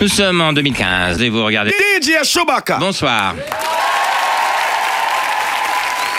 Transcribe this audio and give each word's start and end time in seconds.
Nous 0.00 0.06
sommes 0.06 0.40
en 0.40 0.52
2015 0.52 1.20
et 1.22 1.28
vous 1.28 1.44
regardez. 1.44 1.72
DJ 2.00 2.22
Chewbacca. 2.22 2.76
Bonsoir. 2.78 3.34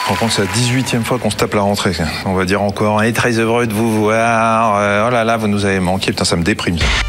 Par 0.06 0.18
contre, 0.20 0.34
c'est 0.34 0.42
la 0.42 0.48
18e 0.52 1.04
fois 1.04 1.18
qu'on 1.18 1.30
se 1.30 1.38
tape 1.38 1.54
la 1.54 1.62
rentrée. 1.62 1.94
On 2.26 2.34
va 2.34 2.44
dire 2.44 2.62
encore, 2.62 2.96
on 2.96 3.02
est 3.02 3.14
très 3.14 3.40
heureux 3.40 3.68
de 3.68 3.74
vous 3.74 4.04
voir. 4.04 4.76
Euh, 4.76 5.08
oh 5.08 5.10
là 5.10 5.24
là, 5.24 5.38
vous 5.38 5.48
nous 5.48 5.64
avez 5.64 5.80
manqué. 5.80 6.08
Putain, 6.12 6.26
ça 6.26 6.36
me 6.36 6.44
déprime. 6.44 6.78
ça. 6.78 7.09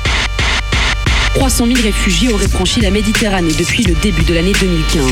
300 1.35 1.67
000 1.67 1.79
réfugiés 1.83 2.33
auraient 2.33 2.49
franchi 2.49 2.81
la 2.81 2.91
Méditerranée 2.91 3.53
depuis 3.57 3.85
le 3.85 3.95
début 3.95 4.25
de 4.25 4.35
l'année 4.35 4.53
2015. 4.61 5.03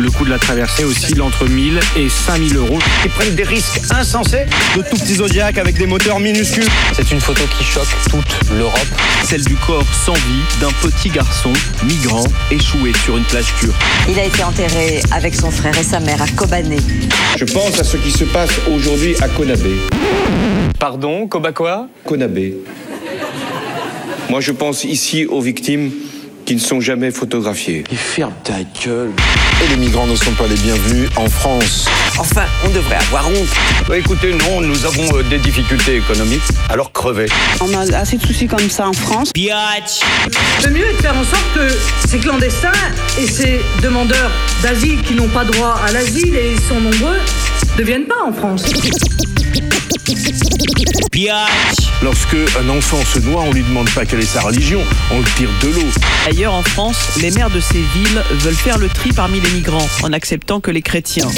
Le 0.00 0.10
coût 0.10 0.24
de 0.24 0.30
la 0.30 0.38
traversée 0.38 0.84
oscille 0.84 1.22
entre 1.22 1.46
1000 1.46 1.78
et 1.96 2.08
5000 2.08 2.56
euros. 2.56 2.78
Ils 3.04 3.10
prennent 3.10 3.34
des 3.34 3.44
risques 3.44 3.80
insensés. 3.90 4.46
De 4.76 4.82
tout 4.82 4.96
petits 4.96 5.14
zodiacs 5.14 5.56
avec 5.56 5.78
des 5.78 5.86
moteurs 5.86 6.18
minuscules. 6.18 6.68
C'est 6.92 7.10
une 7.12 7.20
photo 7.20 7.42
qui 7.56 7.64
choque 7.64 7.86
toute 8.10 8.50
l'Europe. 8.58 8.88
Celle 9.24 9.44
du 9.44 9.54
corps 9.56 9.86
sans 10.04 10.14
vie 10.14 10.42
d'un 10.60 10.72
petit 10.82 11.10
garçon 11.10 11.52
migrant 11.84 12.24
échoué 12.50 12.92
sur 13.04 13.16
une 13.16 13.24
plage 13.24 13.54
turque. 13.60 13.76
Il 14.08 14.18
a 14.18 14.24
été 14.24 14.42
enterré 14.42 15.00
avec 15.12 15.34
son 15.34 15.50
frère 15.50 15.78
et 15.78 15.84
sa 15.84 16.00
mère 16.00 16.20
à 16.20 16.28
Kobané. 16.28 16.78
Je 17.36 17.44
pense 17.44 17.78
à 17.78 17.84
ce 17.84 17.96
qui 17.96 18.10
se 18.10 18.24
passe 18.24 18.50
aujourd'hui 18.74 19.14
à 19.20 19.28
Konabé. 19.28 19.76
Pardon, 20.78 21.28
Koba 21.28 21.52
quoi 21.52 21.88
Konabé. 22.04 22.56
Moi, 24.30 24.40
je 24.40 24.52
pense 24.52 24.84
ici 24.84 25.24
aux 25.24 25.40
victimes 25.40 25.90
qui 26.44 26.54
ne 26.54 26.60
sont 26.60 26.80
jamais 26.80 27.10
photographiées. 27.10 27.84
Et 27.90 27.96
ferme 27.96 28.32
ta 28.44 28.58
gueule. 28.84 29.10
Et 29.62 29.68
les 29.68 29.76
migrants 29.76 30.06
ne 30.06 30.16
sont 30.16 30.32
pas 30.32 30.46
les 30.46 30.56
bienvenus 30.56 31.08
en 31.16 31.28
France. 31.28 31.86
Enfin, 32.18 32.44
on 32.64 32.68
devrait 32.70 32.96
avoir 32.96 33.26
honte. 33.28 33.94
écoutez, 33.94 34.32
non, 34.34 34.60
nous 34.60 34.84
avons 34.84 35.16
euh, 35.16 35.22
des 35.24 35.38
difficultés 35.38 35.96
économiques, 35.96 36.42
alors 36.68 36.92
crevez. 36.92 37.26
On 37.60 37.72
a 37.74 37.96
assez 37.96 38.16
de 38.16 38.26
soucis 38.26 38.46
comme 38.46 38.68
ça 38.68 38.88
en 38.88 38.92
France. 38.92 39.32
Le 39.34 40.70
mieux 40.70 40.86
est 40.86 40.92
de 40.94 41.02
faire 41.02 41.16
en 41.16 41.24
sorte 41.24 41.46
que 41.54 41.68
ces 42.06 42.18
clandestins 42.18 42.72
et 43.18 43.26
ces 43.26 43.60
demandeurs 43.82 44.30
d'asile 44.62 45.00
qui 45.02 45.14
n'ont 45.14 45.28
pas 45.28 45.44
droit 45.44 45.80
à 45.86 45.92
l'asile 45.92 46.34
et 46.36 46.52
ils 46.52 46.60
sont 46.60 46.80
nombreux 46.80 47.18
ne 47.78 47.84
viennent 47.84 48.06
pas 48.06 48.24
en 48.26 48.32
France. 48.32 48.64
Lorsque 52.02 52.36
un 52.58 52.68
enfant 52.68 53.04
se 53.04 53.18
noie, 53.18 53.42
on 53.42 53.52
lui 53.52 53.62
demande 53.62 53.90
pas 53.90 54.06
quelle 54.06 54.20
est 54.20 54.26
sa 54.26 54.40
religion, 54.40 54.80
on 55.10 55.18
le 55.18 55.24
tire 55.36 55.50
de 55.62 55.68
l'eau. 55.68 55.88
Ailleurs 56.26 56.54
en 56.54 56.62
France, 56.62 57.18
les 57.20 57.30
maires 57.32 57.50
de 57.50 57.60
ces 57.60 57.80
villes 57.94 58.22
veulent 58.30 58.54
faire 58.54 58.78
le 58.78 58.88
tri 58.88 59.12
parmi 59.12 59.40
les 59.40 59.50
migrants 59.50 59.86
en 60.02 60.12
acceptant 60.12 60.60
que 60.60 60.70
les 60.70 60.82
chrétiens. 60.82 61.28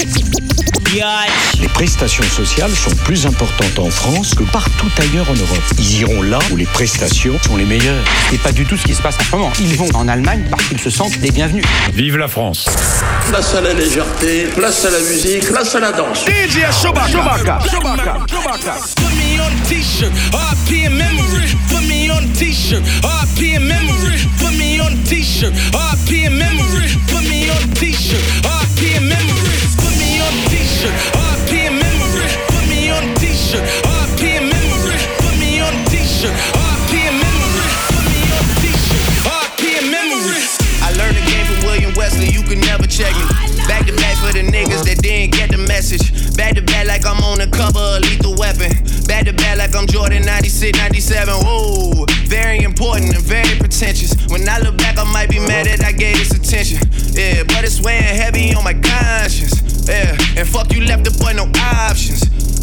Les 0.92 1.68
prestations 1.68 2.24
sociales 2.24 2.72
sont 2.74 2.90
plus 3.04 3.24
importantes 3.24 3.78
en 3.78 3.90
France 3.90 4.34
que 4.34 4.42
partout 4.42 4.90
ailleurs 4.98 5.30
en 5.30 5.34
Europe. 5.34 5.62
Ils 5.78 6.00
iront 6.00 6.20
là 6.22 6.40
où 6.50 6.56
les 6.56 6.64
prestations 6.64 7.38
sont 7.46 7.56
les 7.56 7.64
meilleures. 7.64 8.02
C'est 8.28 8.42
pas 8.42 8.50
du 8.50 8.66
tout 8.66 8.76
ce 8.76 8.82
qui 8.82 8.94
se 8.94 9.00
passe 9.00 9.14
en 9.20 9.22
ce 9.22 9.30
moment. 9.30 9.52
Ils 9.60 9.76
vont 9.76 9.88
en 9.94 10.08
Allemagne 10.08 10.46
parce 10.50 10.64
qu'ils 10.64 10.80
se 10.80 10.90
sentent 10.90 11.16
les 11.18 11.30
bienvenus. 11.30 11.64
Vive 11.94 12.16
la 12.16 12.26
France 12.26 12.66
Place 13.28 13.54
à 13.54 13.60
la 13.60 13.72
légèreté, 13.72 14.46
place 14.56 14.84
à 14.84 14.90
la 14.90 14.98
musique, 14.98 15.46
place 15.46 15.72
à 15.76 15.80
la 15.80 15.92
danse. 15.92 16.24
DJ 16.26 16.58
Chewbacca. 16.82 17.08
Chewbacca. 17.08 17.58
Chewbacca. 17.70 18.74
Put 18.96 19.14
me 19.14 19.38
on 19.38 19.46
a 19.46 19.68
t-shirt, 19.68 20.12
RP 20.32 20.86
in 20.86 20.96
memory. 20.96 21.54
Put 21.68 21.86
me 21.86 22.10
on 22.10 22.24
a 22.24 22.34
t-shirt, 22.34 22.82
RP 23.04 23.54
in 23.56 23.60
memory. 23.60 24.26
Put 24.38 24.58
me 24.58 24.80
on 24.80 24.92
a 24.92 25.08
t-shirt, 25.08 25.52
RP 25.72 26.26
in 26.26 26.36
memory. 26.36 26.88
Put 27.06 27.22
me 27.28 27.48
on 27.48 27.62
a 27.62 27.74
t-shirt, 27.76 28.20
for 44.30 44.38
the 44.38 44.46
niggas 44.46 44.84
that 44.84 45.02
didn't 45.02 45.34
get 45.34 45.50
the 45.50 45.58
message. 45.58 46.36
Back 46.36 46.54
to 46.54 46.62
back 46.62 46.86
like 46.86 47.06
I'm 47.06 47.22
on 47.24 47.38
the 47.38 47.48
cover 47.50 47.78
of 47.78 48.02
Lethal 48.02 48.34
Weapon. 48.38 48.70
Back 49.06 49.26
to 49.26 49.32
back 49.32 49.58
like 49.58 49.74
I'm 49.74 49.86
Jordan 49.86 50.24
96, 50.24 50.78
97. 50.78 51.34
Whoa, 51.34 52.06
very 52.26 52.62
important 52.62 53.14
and 53.14 53.24
very 53.24 53.58
pretentious. 53.58 54.14
When 54.30 54.48
I 54.48 54.58
look 54.58 54.76
back, 54.78 54.98
I 54.98 55.04
might 55.10 55.30
be 55.30 55.38
mad 55.38 55.66
that 55.66 55.82
I 55.82 55.92
gave 55.92 56.18
this 56.18 56.30
attention. 56.30 56.78
Yeah, 57.10 57.42
but 57.44 57.64
it's 57.64 57.80
weighing 57.82 58.02
heavy 58.02 58.54
on 58.54 58.62
my 58.62 58.74
conscience. 58.74 59.88
Yeah, 59.88 60.14
and 60.38 60.46
fuck 60.46 60.72
you 60.72 60.84
left 60.84 61.04
the 61.04 61.12
boy 61.18 61.34
no 61.34 61.50
options. 61.90 62.22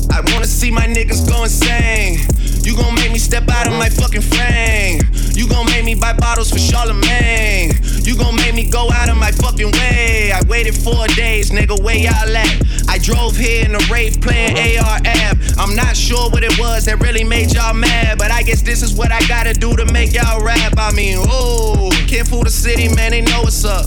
I 0.09 0.21
wanna 0.31 0.47
see 0.47 0.71
my 0.71 0.87
niggas 0.87 1.27
go 1.27 1.43
insane. 1.43 2.23
You 2.63 2.75
gon' 2.75 2.95
make 2.95 3.11
me 3.11 3.19
step 3.19 3.47
out 3.49 3.67
of 3.67 3.73
my 3.73 3.89
fucking 3.89 4.21
frame. 4.23 5.03
You 5.37 5.47
gon' 5.47 5.67
make 5.67 5.85
me 5.85 5.93
buy 5.93 6.13
bottles 6.13 6.49
for 6.49 6.57
Charlemagne. 6.57 7.69
You 8.01 8.17
gon' 8.17 8.35
make 8.37 8.55
me 8.55 8.67
go 8.67 8.89
out 8.91 9.07
of 9.07 9.17
my 9.17 9.29
fucking 9.29 9.71
way. 9.71 10.31
I 10.31 10.41
waited 10.49 10.73
four 10.73 11.05
days, 11.09 11.51
nigga, 11.51 11.79
where 11.79 11.95
y'all 11.95 12.35
at? 12.35 12.89
I 12.89 12.97
drove 12.97 13.37
here 13.37 13.63
in 13.63 13.75
a 13.75 13.79
rave 13.91 14.19
playing 14.19 14.57
uh-huh. 14.57 14.95
AR 14.95 14.99
app. 15.05 15.37
I'm 15.59 15.75
not 15.75 15.95
sure 15.95 16.31
what 16.31 16.43
it 16.43 16.57
was 16.57 16.85
that 16.85 16.99
really 17.01 17.23
made 17.23 17.53
y'all 17.53 17.75
mad, 17.75 18.17
but 18.17 18.31
I 18.31 18.41
guess 18.41 18.63
this 18.63 18.81
is 18.81 18.95
what 18.95 19.11
I 19.11 19.19
gotta 19.27 19.53
do 19.53 19.75
to 19.75 19.85
make 19.93 20.11
y'all 20.11 20.43
rap. 20.43 20.73
I 20.75 20.91
mean, 20.93 21.19
ooh, 21.19 21.91
can't 22.07 22.27
fool 22.27 22.43
the 22.43 22.49
city, 22.49 22.89
man, 22.95 23.11
they 23.11 23.21
know 23.21 23.43
what's 23.43 23.63
up. 23.63 23.85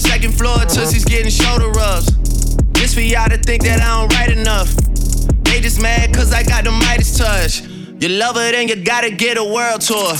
Second 0.00 0.32
floor, 0.32 0.64
uh-huh. 0.64 0.64
Tootsie's 0.64 1.04
getting 1.04 1.30
shoulder 1.30 1.68
rubs. 1.68 2.06
This 2.72 2.94
for 2.94 3.02
y'all 3.02 3.28
to 3.28 3.36
think 3.36 3.64
that 3.64 3.82
I 3.82 4.00
don't 4.00 4.12
write 4.14 4.30
enough. 4.30 4.74
They 5.44 5.60
just 5.60 5.82
mad 5.82 6.14
cause 6.14 6.32
I 6.32 6.42
got 6.42 6.64
the 6.64 6.70
Midas 6.70 7.18
touch. 7.18 7.60
You 8.00 8.08
love 8.08 8.38
it 8.38 8.54
and 8.54 8.70
you 8.70 8.76
gotta 8.76 9.10
get 9.10 9.36
a 9.36 9.44
world 9.44 9.82
tour. 9.82 10.16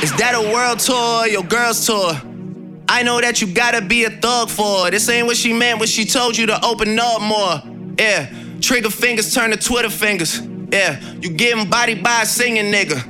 Is 0.00 0.12
that 0.12 0.36
a 0.36 0.52
world 0.52 0.78
tour 0.78 1.24
or 1.24 1.26
your 1.26 1.42
girl's 1.42 1.84
tour? 1.84 2.12
I 2.88 3.02
know 3.02 3.20
that 3.20 3.40
you 3.40 3.48
gotta 3.52 3.82
be 3.82 4.04
a 4.04 4.10
thug 4.10 4.48
for 4.48 4.84
her. 4.84 4.90
This 4.92 5.08
ain't 5.08 5.26
what 5.26 5.36
she 5.36 5.52
meant 5.52 5.80
when 5.80 5.88
she 5.88 6.04
told 6.04 6.36
you 6.36 6.46
to 6.46 6.64
open 6.64 6.96
up 7.00 7.20
more. 7.20 7.60
Yeah, 7.98 8.32
trigger 8.60 8.90
fingers 8.90 9.34
turn 9.34 9.50
to 9.50 9.56
Twitter 9.56 9.90
fingers. 9.90 10.40
Yeah, 10.72 11.00
you 11.20 11.30
getting 11.30 11.68
bodied 11.68 12.04
by 12.04 12.22
a 12.22 12.26
singing 12.26 12.72
nigga. 12.72 13.02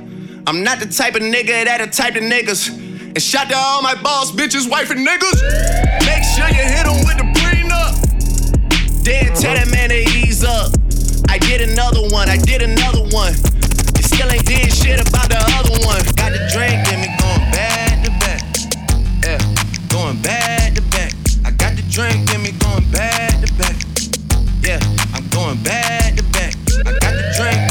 I'm 0.47 0.63
not 0.63 0.79
the 0.79 0.87
type 0.87 1.13
of 1.13 1.21
nigga 1.21 1.65
that'll 1.65 1.89
type 1.89 2.15
of 2.15 2.23
niggas. 2.23 2.69
And 2.69 3.21
shout 3.21 3.49
to 3.49 3.55
all 3.55 3.83
my 3.83 3.93
boss 4.01 4.31
bitches, 4.31 4.67
wife 4.67 4.89
and 4.89 5.05
niggas. 5.05 5.41
Make 6.07 6.23
sure 6.23 6.47
you 6.49 6.65
hit 6.65 6.85
them 6.85 7.05
with 7.05 7.17
the 7.17 7.29
prenup. 7.37 9.03
Then 9.03 9.35
tell 9.35 9.53
that 9.53 9.69
man 9.69 9.89
to 9.89 10.01
ease 10.17 10.43
up. 10.43 10.71
I 11.29 11.37
did 11.37 11.61
another 11.61 12.01
one, 12.09 12.29
I 12.29 12.37
did 12.37 12.63
another 12.63 13.03
one. 13.15 13.35
Still 14.19 14.33
ain't 14.33 14.45
did 14.45 14.73
shit 14.73 14.99
about 14.99 15.29
the 15.29 15.39
other 15.39 15.71
one. 15.87 16.03
Got 16.19 16.35
the 16.35 16.43
drink 16.51 16.75
in 16.91 16.99
me 16.99 17.07
going 17.23 17.51
back 17.55 18.03
to 18.03 18.11
back. 18.19 18.43
Yeah, 19.23 19.39
going 19.87 20.21
back 20.21 20.75
to 20.75 20.81
back. 20.91 21.13
I 21.45 21.51
got 21.51 21.77
the 21.77 21.83
drink 21.87 22.27
in 22.35 22.43
me 22.43 22.51
going 22.59 22.83
back 22.91 23.39
to 23.39 23.47
back. 23.55 23.79
Yeah, 24.59 24.83
I'm 25.15 25.25
going 25.29 25.63
back 25.63 26.17
to 26.17 26.23
back. 26.35 26.51
I 26.83 26.91
got 26.99 27.15
the 27.15 27.31
drink 27.39 27.68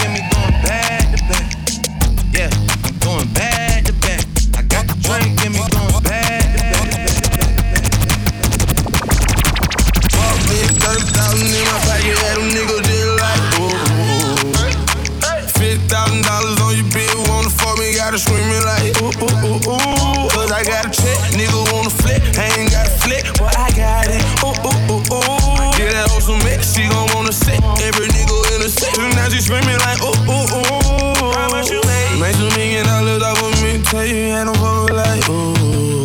she 29.39 29.45
screaming 29.45 29.79
like, 29.87 30.01
ooh, 30.03 30.11
ooh, 30.27 30.47
ooh. 30.51 31.33
How 31.33 31.49
much 31.51 31.71
you 31.71 31.81
made? 31.87 32.19
Made 32.21 32.35
some 32.35 32.51
million 32.59 32.85
dollars 32.87 33.23
off 33.23 33.43
of 33.43 33.63
me, 33.63 33.83
tell 33.83 34.05
you, 34.05 34.35
ain't 34.35 34.47
no 34.47 34.55
fucking 34.55 34.97
like, 34.97 35.29
ooh. 35.29 36.05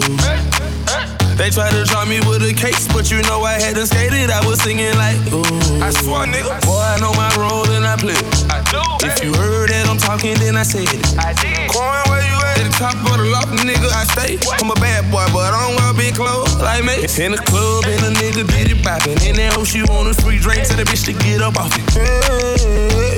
They 1.36 1.50
tried 1.50 1.72
to 1.72 1.84
try 1.84 2.06
me 2.06 2.20
with 2.30 2.44
a 2.44 2.54
case, 2.54 2.88
but 2.94 3.10
you 3.10 3.22
know 3.24 3.42
I 3.42 3.54
hadn't 3.54 3.88
skated. 3.88 4.30
I 4.30 4.46
was 4.46 4.62
singing 4.62 4.96
like, 4.98 5.18
ooh. 5.34 5.42
I 5.82 5.90
swear, 5.90 6.28
nigga. 6.28 6.62
Boy, 6.62 6.78
I 6.78 7.00
know 7.02 7.12
my 7.14 7.34
role 7.36 7.68
and 7.72 7.86
I 7.86 7.98
play. 7.98 8.14
I 8.54 8.62
do. 8.70 8.82
If 9.06 9.24
you 9.24 9.34
heard 9.34 9.70
that 9.70 9.90
I'm 9.90 9.98
talking, 9.98 10.36
then 10.36 10.56
I 10.56 10.64
said 10.64 10.86
it. 10.86 11.18
I 11.18 11.34
did. 11.34 11.72
Coin, 11.74 12.04
where 12.14 12.22
you 12.22 12.38
at? 12.64 12.72
The 12.72 12.78
top 12.80 12.96
of 12.96 13.18
the 13.20 13.28
loft, 13.28 13.52
nigga, 13.60 13.90
I 13.92 14.04
stay. 14.16 14.40
I'm 14.60 14.72
a 14.72 14.76
bad 14.80 15.04
boy, 15.12 15.26
but 15.36 15.54
I 15.54 15.68
don't 15.68 15.76
wear 15.76 15.94
big 15.94 16.16
clothes 16.16 16.56
like 16.60 16.84
me. 16.84 17.04
In 17.04 17.32
the 17.36 17.42
club, 17.44 17.86
and 17.86 18.04
a 18.08 18.12
nigga 18.20 18.48
did 18.48 18.72
it 18.72 18.80
bopping. 18.84 19.20
In 19.28 19.36
that 19.36 19.54
hoe, 19.54 19.64
she 19.64 19.84
want 19.84 20.08
a 20.08 20.14
free 20.14 20.40
drink 20.40 20.68
to 20.68 20.76
the 20.76 20.84
bitch 20.84 21.06
to 21.06 21.14
get 21.14 21.42
up 21.42 21.58
off 21.58 21.76
it. 21.76 21.84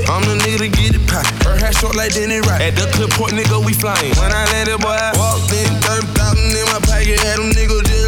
I'm 0.09 0.23
the 0.25 0.37
nigga 0.41 0.65
to 0.65 0.69
get 0.69 0.95
it 0.95 1.05
poppin'. 1.07 1.37
Her 1.45 1.57
hair 1.57 1.73
short 1.73 1.95
like 1.95 2.13
Denny 2.13 2.39
Rock. 2.41 2.61
At 2.61 2.75
the 2.75 2.89
clip 2.93 3.11
point, 3.11 3.33
nigga, 3.33 3.63
we 3.63 3.73
flying. 3.73 4.13
When 4.17 4.31
I 4.31 4.45
landed, 4.51 4.81
boy, 4.81 4.97
I 4.97 5.13
walked 5.17 5.53
in, 5.53 5.69
30,000 5.81 6.57
in 6.57 6.65
my 6.73 6.79
pocket, 6.81 7.19
had 7.21 7.37
them 7.37 7.51
niggas 7.51 7.85
just. 7.85 8.04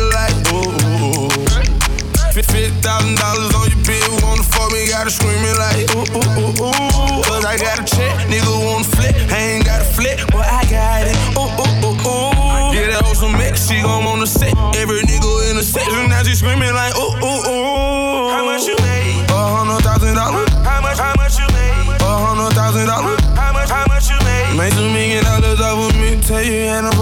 Fifty 2.37 2.69
thousand 2.85 3.17
dollars 3.17 3.49
on 3.57 3.65
your 3.65 3.81
bill, 3.81 4.13
wanna 4.21 4.45
fuck 4.45 4.69
me, 4.69 4.85
gotta 4.85 5.09
scream 5.09 5.41
it 5.41 5.57
like 5.57 5.89
ooh 5.97 6.05
ooh 6.05 6.37
ooh 6.37 6.69
ooh. 6.69 7.25
Cause 7.25 7.41
I 7.41 7.57
got 7.57 7.81
a 7.81 7.85
check, 7.89 8.13
nigga 8.29 8.53
wanna 8.61 8.85
flip, 8.85 9.17
I 9.33 9.57
ain't 9.57 9.65
got 9.65 9.81
a 9.81 9.83
flip, 9.83 10.21
but 10.29 10.45
I 10.45 10.61
got 10.69 11.09
it. 11.09 11.17
Ooh 11.33 11.49
ooh 11.49 11.81
ooh 11.81 11.97
ooh. 11.97 12.77
Yeah, 12.77 12.93
that 12.93 13.01
old 13.09 13.17
some 13.17 13.33
mix, 13.33 13.65
she 13.65 13.81
gon' 13.81 14.05
on 14.05 14.19
the 14.21 14.29
set. 14.29 14.53
Every 14.77 15.01
nigga 15.09 15.49
in 15.49 15.57
the 15.57 15.65
section, 15.65 16.13
now 16.13 16.21
she 16.21 16.37
screaming 16.37 16.77
like 16.77 16.93
ooh 16.93 17.09
ooh 17.25 17.41
ooh. 17.41 18.29
How 18.29 18.45
much 18.45 18.69
you 18.69 18.77
made? 18.85 19.25
A 19.33 19.57
hundred 19.57 19.81
thousand 19.81 20.13
dollars. 20.13 20.45
How 20.61 20.77
much? 20.77 21.01
How 21.01 21.17
much 21.17 21.41
you 21.41 21.49
made? 21.57 21.97
A 22.05 22.13
hundred 22.21 22.53
thousand 22.53 22.85
dollars. 22.85 23.17
How 23.33 23.49
much? 23.49 23.73
How 23.73 23.89
much 23.89 24.13
you 24.13 24.19
made? 24.21 24.53
Made 24.53 24.77
two 24.77 24.85
million 24.93 25.25
dollars 25.25 25.57
off 25.57 25.89
of 25.89 25.97
me, 25.97 26.21
tell 26.21 26.45
you 26.45 26.69
and 26.69 26.85
I'm 26.85 26.93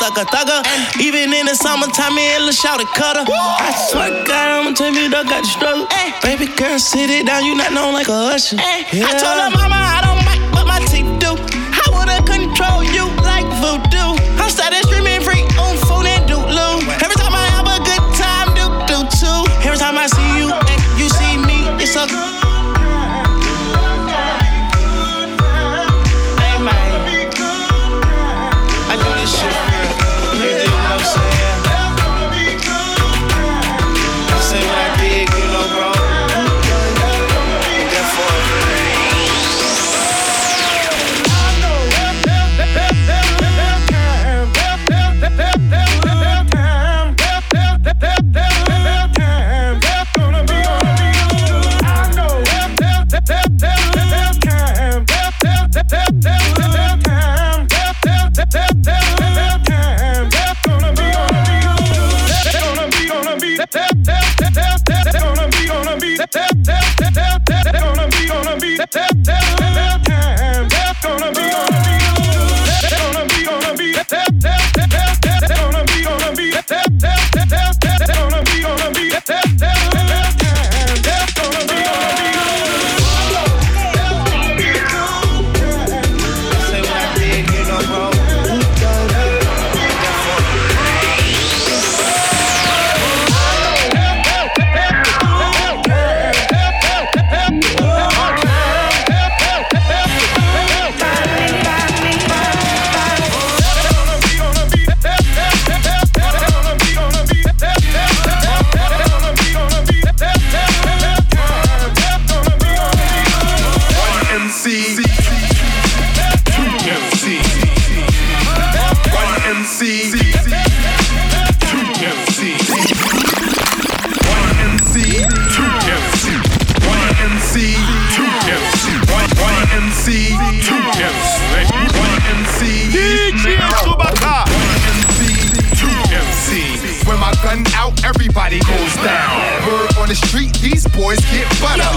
pass 0.00 0.10
it 0.10 0.14
to 0.14 0.24
thugger 0.24 0.24
thugger. 0.32 1.00
Even 1.00 1.32
in 1.32 1.46
the 1.46 1.54
summertime, 1.54 2.14
me 2.14 2.26
and 2.34 2.44
Lil 2.44 2.52
Shout 2.52 2.80
cutter. 2.94 3.24
I 3.28 3.72
swear 3.88 4.10
to 4.10 4.24
God, 4.26 4.66
I'ma 4.66 4.72
tell 4.72 4.92
you, 4.92 5.10
dog 5.10 5.26
got 5.26 5.42
the 5.42 5.48
struggle. 5.48 5.86
Baby 6.22 6.46
girl, 6.56 6.78
sit 6.78 7.10
it 7.10 7.26
down, 7.26 7.44
you 7.44 7.56
not 7.56 7.72
known 7.72 7.94
like 7.94 8.08
a 8.08 8.34
usher. 8.34 8.56
Eh. 8.58 8.84
I 8.92 9.12
told 9.18 9.38
her 9.38 9.50
mama 9.50 9.74
I 9.74 10.00
don't 10.02 10.19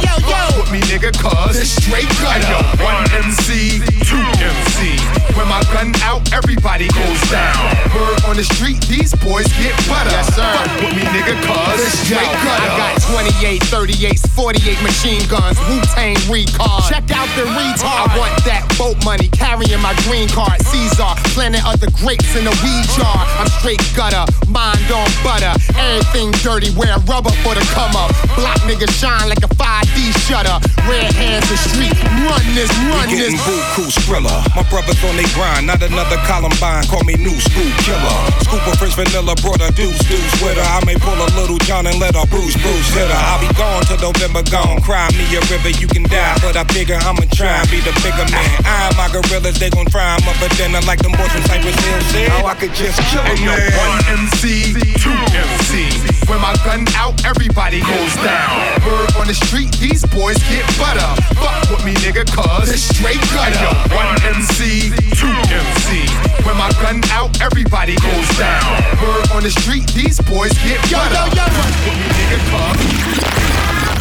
Yo, 0.01 0.27
yo. 0.27 0.42
Me, 0.73 0.81
nigga, 0.89 1.13
cuz 1.13 1.53
it's 1.53 1.69
straight 1.69 2.09
gutter. 2.17 2.49
Yo, 2.49 2.57
one 2.81 3.05
MC, 3.13 3.77
two 4.09 4.25
MC. 4.41 4.97
When 5.37 5.45
my 5.45 5.61
gun 5.69 5.93
out, 6.01 6.33
everybody 6.33 6.89
goes 6.89 7.21
down. 7.29 7.61
Word 7.93 8.17
on 8.25 8.37
the 8.37 8.43
street, 8.43 8.81
these 8.89 9.13
boys 9.21 9.45
get 9.61 9.77
butter. 9.85 10.09
Yes, 10.09 10.33
sir. 10.33 10.41
Fuck 10.41 10.81
with 10.81 10.97
me, 10.97 11.05
nigga, 11.13 11.37
cuz 11.45 11.77
it's 11.77 11.99
straight 12.01 12.25
gutter. 12.25 12.73
I 12.73 12.97
got 12.97 13.01
28, 13.05 13.61
38s, 13.69 14.25
48 14.33 14.81
machine 14.81 15.21
guns, 15.29 15.61
Wu 15.69 15.77
Tang 15.93 16.17
recon. 16.25 16.81
Check 16.89 17.05
out 17.13 17.29
the 17.37 17.45
retard. 17.53 18.09
I 18.09 18.17
want 18.17 18.33
that 18.49 18.65
boat 18.73 18.97
money, 19.05 19.29
carrying 19.29 19.77
my 19.77 19.93
green 20.09 20.27
card. 20.27 20.57
Caesar, 20.73 21.13
planet 21.37 21.61
of 21.69 21.81
the 21.85 21.93
grapes 22.01 22.33
in 22.33 22.49
the 22.49 22.55
weed 22.65 22.85
jar. 22.97 23.21
I'm 23.37 23.49
straight 23.61 23.83
gutter, 23.93 24.25
mind 24.49 24.89
on 24.89 25.05
butter. 25.21 25.53
Everything 25.77 26.33
dirty, 26.41 26.73
wear 26.73 26.97
rubber 27.05 27.33
for 27.45 27.53
the 27.53 27.61
come 27.77 27.93
up. 27.93 28.09
Block 28.33 28.57
niggas 28.65 28.89
shine 28.97 29.29
like 29.29 29.45
a 29.45 29.51
5D 29.53 30.09
shutter. 30.25 30.62
Red 30.87 31.13
hands 31.15 31.47
the 31.49 31.57
street, 31.57 31.95
run 32.27 32.43
this, 32.55 32.69
run 32.91 33.07
We 33.07 33.15
this. 33.15 33.31
getting 33.31 33.39
buku 33.47 33.87
skrilla. 33.91 34.43
My 34.55 34.63
brothers 34.67 34.99
on 35.03 35.15
they 35.15 35.27
grind, 35.31 35.67
not 35.67 35.81
another 35.81 36.17
Columbine. 36.27 36.83
Call 36.91 37.03
me 37.03 37.15
new 37.15 37.35
school 37.39 37.71
killer. 37.87 38.17
Scoop 38.43 38.63
of 38.67 38.75
French 38.77 38.95
vanilla, 38.95 39.35
brought 39.39 39.61
a 39.63 39.71
deuce 39.73 39.97
deuce 40.09 40.33
with 40.43 40.57
her. 40.59 40.67
I 40.67 40.83
may 40.85 40.95
pull 40.99 41.15
a 41.15 41.29
little 41.39 41.57
John 41.63 41.87
and 41.87 41.99
let 41.99 42.15
her 42.15 42.25
Bruce 42.27 42.55
Bruce 42.59 42.89
hit 42.93 43.07
her. 43.07 43.23
I'll 43.31 43.39
be 43.39 43.51
gone 43.55 43.83
till 43.87 43.99
November 43.99 44.43
gone. 44.51 44.81
Cry 44.81 45.07
me 45.15 45.23
a 45.35 45.41
river, 45.47 45.71
you 45.71 45.87
can 45.87 46.03
die, 46.03 46.35
but 46.43 46.57
I 46.57 46.63
figure 46.75 46.99
I'ma 46.99 47.23
try 47.31 47.63
and 47.63 47.69
be 47.71 47.79
the 47.79 47.93
bigger 48.03 48.27
man. 48.31 48.49
I 48.67 48.91
and 48.91 48.95
my 48.99 49.07
gorillas, 49.07 49.57
they 49.59 49.69
gon' 49.69 49.85
try 49.87 50.15
'em 50.19 50.27
up, 50.27 50.35
but 50.39 50.51
then 50.59 50.75
I 50.75 50.79
like 50.83 50.99
them 50.99 51.13
boys 51.13 51.31
from 51.31 51.43
Cypress 51.47 51.75
Hill 51.79 52.01
said. 52.11 52.27
Now 52.27 52.47
I 52.47 52.55
could 52.55 52.73
just 52.75 52.99
kill 53.09 53.23
a 53.23 53.35
man. 53.39 53.71
one 53.79 54.01
MC, 54.19 54.73
two 54.99 55.15
MC. 55.31 55.87
When 56.27 56.39
my 56.41 56.55
gun 56.65 56.85
out, 56.95 57.13
everybody 57.25 57.79
goes 57.81 58.13
down. 58.19 58.51
Word 58.85 59.09
on 59.19 59.27
the 59.27 59.33
street, 59.33 59.71
these 59.79 60.03
boys 60.05 60.37
get 60.53 60.65
butter. 60.77 61.09
Fuck 61.41 61.69
with 61.71 61.83
me, 61.83 61.93
nigga, 62.05 62.23
cuz 62.29 62.69
it's 62.69 62.83
straight 62.93 63.21
gutter. 63.33 63.57
Yo, 63.57 63.97
one 63.97 64.13
MC, 64.21 64.93
two 65.17 65.33
MC. 65.49 66.05
When 66.45 66.57
my 66.57 66.69
gun 66.81 67.01
out, 67.09 67.41
everybody 67.41 67.95
goes 67.95 68.29
down. 68.37 68.69
Word 69.01 69.25
on 69.33 69.41
the 69.43 69.51
street, 69.51 69.87
these 69.93 70.21
boys 70.21 70.53
get 70.61 70.79
butter. 70.91 71.25
Fuck 71.33 71.73
with 71.85 71.97
me, 72.01 72.07
nigga, 72.17 72.39
cuz. 72.49 72.77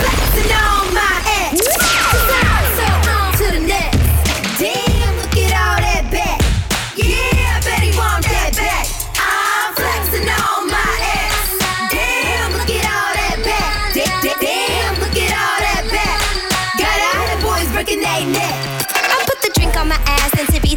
Flexing 0.03 0.53
on 0.53 0.95
my 0.95 1.15
ass. 1.41 2.52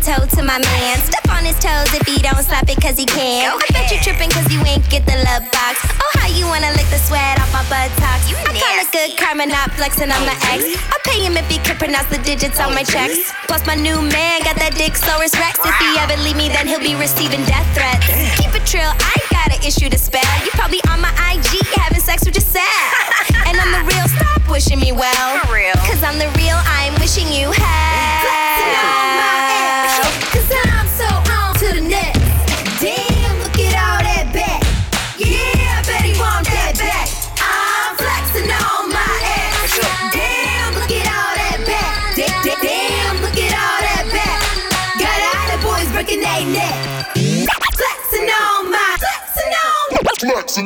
To 0.06 0.46
my 0.46 0.62
man. 0.62 1.02
Step 1.02 1.26
on 1.34 1.42
his 1.42 1.58
toes 1.58 1.90
if 1.98 2.06
he 2.06 2.22
don't 2.22 2.38
slap 2.46 2.70
it 2.70 2.78
cause 2.78 2.94
he 2.94 3.10
can. 3.10 3.50
I 3.50 3.66
bet 3.74 3.90
you 3.90 3.98
tripping 4.06 4.30
cause 4.30 4.46
you 4.54 4.62
ain't 4.62 4.86
get 4.94 5.02
the 5.10 5.18
love 5.26 5.42
box. 5.50 5.82
Oh, 5.98 6.12
how 6.22 6.30
you 6.30 6.46
wanna 6.46 6.70
lick 6.78 6.86
the 6.94 7.02
sweat 7.02 7.42
off 7.42 7.50
my 7.50 7.66
buttocks? 7.74 8.30
I 8.30 8.54
call 8.54 8.78
it 8.86 8.90
good 8.94 9.18
karma, 9.18 9.50
not 9.50 9.74
flexing 9.74 10.14
on 10.14 10.22
the 10.30 10.38
ex. 10.54 10.62
I 10.94 10.98
pay 11.10 11.26
him 11.26 11.42
if 11.42 11.50
he 11.50 11.58
could 11.58 11.82
pronounce 11.82 12.06
the 12.14 12.22
digits 12.22 12.62
on 12.62 12.78
my 12.78 12.86
checks. 12.86 13.34
Plus, 13.50 13.66
my 13.66 13.74
new 13.74 13.98
man 13.98 14.46
got 14.46 14.62
that 14.62 14.78
dick 14.78 14.94
Saurus 14.94 15.34
Rex. 15.42 15.58
If 15.58 15.74
he 15.82 15.90
ever 15.98 16.22
leave 16.22 16.38
me, 16.38 16.54
then 16.54 16.70
he'll 16.70 16.86
be 16.86 16.94
receiving 16.94 17.42
death 17.50 17.66
threats. 17.74 18.06
Keep 18.38 18.54
it 18.54 18.66
trill, 18.70 18.86
I 18.86 19.10
ain't 19.10 19.32
got 19.34 19.50
an 19.58 19.62
issue 19.66 19.90
to 19.90 19.98
spell. 19.98 20.30
You 20.46 20.54
probably 20.54 20.86
on 20.94 21.02
my 21.02 21.10
IG 21.34 21.66
having 21.82 21.98
sex 22.00 22.30
with 22.30 22.38
yourself. 22.38 23.42
and 23.50 23.58
I'm 23.58 23.74
the 23.74 23.82
real, 23.90 24.06
stop 24.14 24.46
wishing 24.54 24.78
me 24.78 24.94
well. 24.94 25.42
For 25.50 25.58
real. 25.58 25.74
Cause 25.90 26.06
I'm 26.06 26.22
the 26.22 26.30
real, 26.38 26.62
I'm 26.78 26.94
wishing 27.02 27.26
you 27.34 27.50
hell. 27.50 27.85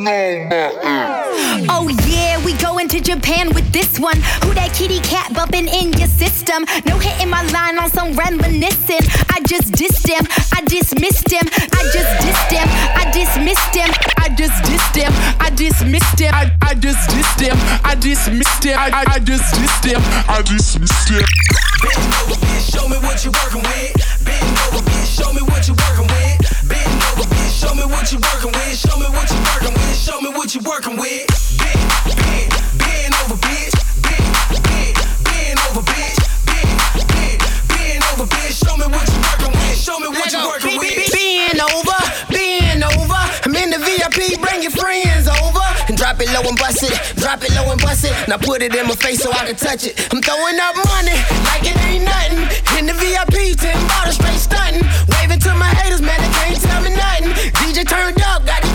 Mm-hmm. 0.06 1.66
Oh 1.68 1.88
yeah, 2.08 2.42
we 2.44 2.54
going 2.54 2.88
to 2.88 3.00
Japan 3.00 3.52
with 3.54 3.70
this 3.72 3.98
one. 3.98 4.16
Who 4.44 4.54
that 4.54 4.72
kitty 4.74 5.00
cat 5.00 5.32
bumping 5.34 5.68
in 5.68 5.92
your 5.94 6.08
system? 6.08 6.64
No 6.86 6.96
hitting 6.98 7.28
my 7.28 7.42
line 7.52 7.78
on 7.78 7.90
some 7.90 8.14
reminiscing. 8.14 9.04
I 9.28 9.40
just 9.46 9.72
dissed 9.76 10.08
him, 10.08 10.24
I 10.52 10.62
dismissed 10.64 11.28
him, 11.30 11.44
I 11.44 11.82
just 11.92 12.12
dissed 12.24 12.52
him, 12.52 12.68
I 12.96 13.10
dismissed 13.12 13.74
him, 13.74 13.90
I 14.16 14.28
just 14.36 14.56
dissed 14.64 14.96
him, 14.96 15.12
I 15.40 15.50
dismissed 15.50 16.18
him, 16.20 16.32
I, 16.60 16.74
just 16.74 17.10
dissed 17.10 17.40
him, 17.40 17.56
I 17.84 17.94
dismissed 17.94 18.64
him, 18.64 18.76
I, 18.78 19.18
just 19.18 19.54
dissed 19.54 19.84
him, 19.84 20.00
I 20.28 20.42
dismissed 20.42 21.08
him. 21.08 21.24
Show 22.60 22.88
me 22.88 22.96
what 23.04 23.24
you 23.24 23.32
working 23.32 23.62
with. 23.62 24.24
Bend 24.24 24.58
over, 24.68 24.84
bitch, 24.84 25.08
show 25.18 25.32
me 25.32 25.42
what 25.42 25.66
you 25.66 25.74
working 25.74 26.06
with. 26.06 26.68
Bend 26.68 27.02
over, 27.12 27.26
bitch, 27.28 27.52
show 27.60 27.74
me 27.74 27.84
what 27.84 28.12
you 28.12 28.18
working 28.18 28.52
with. 28.52 28.78
Show 28.78 28.96
me 28.96 29.06
what 29.10 29.28
you 29.30 29.36
working 29.36 29.74
with. 29.74 29.79
Show 30.10 30.20
me 30.20 30.30
what 30.34 30.52
you're 30.52 30.66
working 30.66 30.98
with. 30.98 31.22
Bend, 31.54 31.78
bend, 32.18 32.50
bend 32.82 33.14
over, 33.22 33.38
bitch. 33.46 33.70
Bend, 34.02 34.26
bend, 34.58 34.98
bend 35.22 35.58
over, 35.70 35.86
bitch. 35.86 36.18
Bend, 36.50 36.66
bend, 37.14 37.38
bend 37.70 38.02
over, 38.10 38.26
bitch. 38.26 38.58
Show 38.58 38.74
me 38.74 38.90
what 38.90 39.06
you're 39.06 39.22
working 39.22 39.54
with. 39.54 39.78
Show 39.78 40.02
me 40.02 40.08
what 40.10 40.26
you're 40.34 40.42
working 40.42 40.74
with. 40.82 41.14
Bend 41.14 41.62
over, 41.62 41.98
bend 42.26 42.82
over. 42.82 43.22
I'm 43.46 43.54
in 43.54 43.70
the 43.70 43.78
VIP, 43.78 44.34
bring 44.42 44.66
your 44.66 44.74
friends 44.74 45.30
over. 45.30 45.62
And 45.86 45.94
drop 45.94 46.18
it 46.18 46.26
low 46.34 46.42
and 46.42 46.58
bust 46.58 46.82
it, 46.82 46.90
drop 47.14 47.46
it 47.46 47.54
low 47.54 47.70
and 47.70 47.80
bust 47.80 48.02
it. 48.02 48.10
Now 48.26 48.38
put 48.38 48.62
it 48.62 48.74
in 48.74 48.90
my 48.90 48.98
face 48.98 49.22
so 49.22 49.30
I 49.30 49.46
can 49.46 49.54
touch 49.54 49.86
it. 49.86 49.94
I'm 50.10 50.18
throwing 50.18 50.58
up 50.58 50.74
money 50.90 51.14
like 51.54 51.62
it 51.62 51.78
ain't 51.86 52.02
nothing. 52.02 52.50
In 52.82 52.90
the 52.90 52.98
VIP, 52.98 53.54
10 53.54 53.78
bottles 53.86 54.18
straight 54.18 54.42
stunting. 54.42 54.82
Waving 55.14 55.38
to 55.38 55.54
my 55.54 55.70
haters, 55.78 56.02
man, 56.02 56.18
they 56.18 56.34
can't 56.34 56.58
tell 56.58 56.82
me 56.82 56.90
nothing. 56.98 57.30
DJ 57.62 57.86
turned 57.86 58.18
up, 58.26 58.42
got 58.44 58.69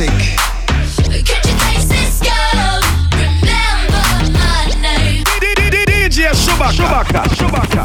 name. 0.00 0.10
DJ 5.86 6.30
Chewbacca. 6.34 6.72
Chewbacca. 6.72 7.22
Chewbacca. 7.36 7.84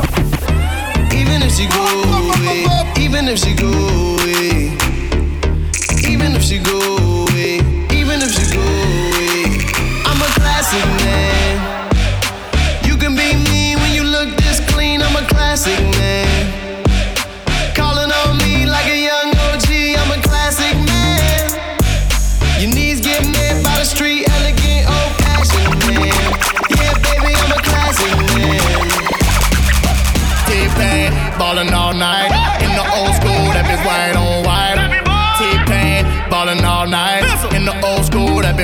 Even 1.13 1.41
if 1.41 1.51
she 1.55 1.65
go 1.67 1.83
away, 2.19 2.65
even 2.99 3.27
if 3.27 3.37
she 3.39 3.53
go 3.55 3.67
away, 3.67 4.77
even 6.07 6.35
if 6.35 6.43
she 6.43 6.59
go 6.59 6.79
away, 6.97 7.12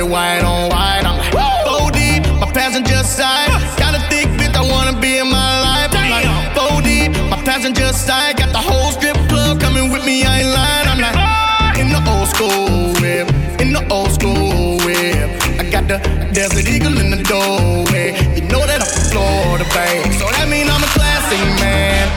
white 0.10 0.42
on 0.42 0.70
white. 0.70 1.06
I'm 1.06 1.18
like, 1.18 1.34
four 1.64 1.92
deep, 1.92 2.26
my 2.42 2.50
passenger 2.52 3.04
side. 3.04 3.50
Got 3.78 3.94
a 3.94 4.02
thick 4.10 4.28
bitch, 4.38 4.56
I 4.56 4.66
wanna 4.66 5.00
be 5.00 5.18
in 5.18 5.30
my 5.30 5.52
life. 5.62 5.92
I'm 5.94 6.10
like, 6.10 6.28
four 6.58 6.82
deep, 6.82 7.12
my 7.30 7.38
passenger 7.46 7.94
side. 7.94 8.38
Got 8.38 8.52
the 8.52 8.60
whole 8.60 8.92
strip 8.92 9.16
club 9.30 9.62
coming 9.62 9.92
with 9.92 10.04
me, 10.06 10.26
I 10.26 10.42
ain't 10.42 10.50
lying. 10.50 10.88
I'm 10.90 11.00
like, 11.00 11.78
in 11.78 11.90
the 11.94 12.02
old 12.10 12.28
school 12.28 12.94
whip, 13.02 13.30
in 13.62 13.72
the 13.72 13.86
old 13.94 14.12
school 14.12 14.78
whip. 14.86 15.30
I 15.62 15.64
got 15.70 15.88
the 15.88 15.98
desert 16.34 16.68
eagle 16.68 16.98
in 16.98 17.12
the 17.12 17.22
doorway. 17.24 18.18
You 18.36 18.42
know 18.50 18.66
that 18.66 18.82
I'm 18.82 18.90
from 18.90 19.06
Florida, 19.14 19.66
babe. 19.78 20.10
So 20.18 20.26
that 20.26 20.50
mean 20.50 20.68
I'm 20.70 20.82
a 20.82 20.92
classic 20.98 21.42
man. 21.62 22.10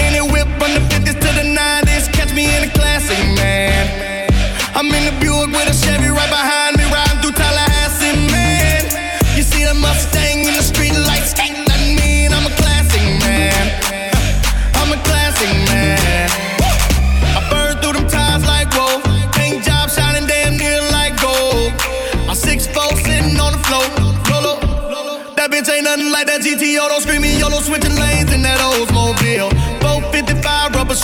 Any 0.00 0.24
whip 0.24 0.48
from 0.56 0.72
the 0.72 0.82
50s 0.88 1.20
to 1.20 1.30
the 1.36 1.44
90s, 1.44 2.08
catch 2.12 2.32
me 2.32 2.56
in 2.56 2.64
a 2.68 2.72
classic 2.72 3.20
man. 3.36 4.32
I'm 4.74 4.92
in 4.92 5.04
the 5.08 5.25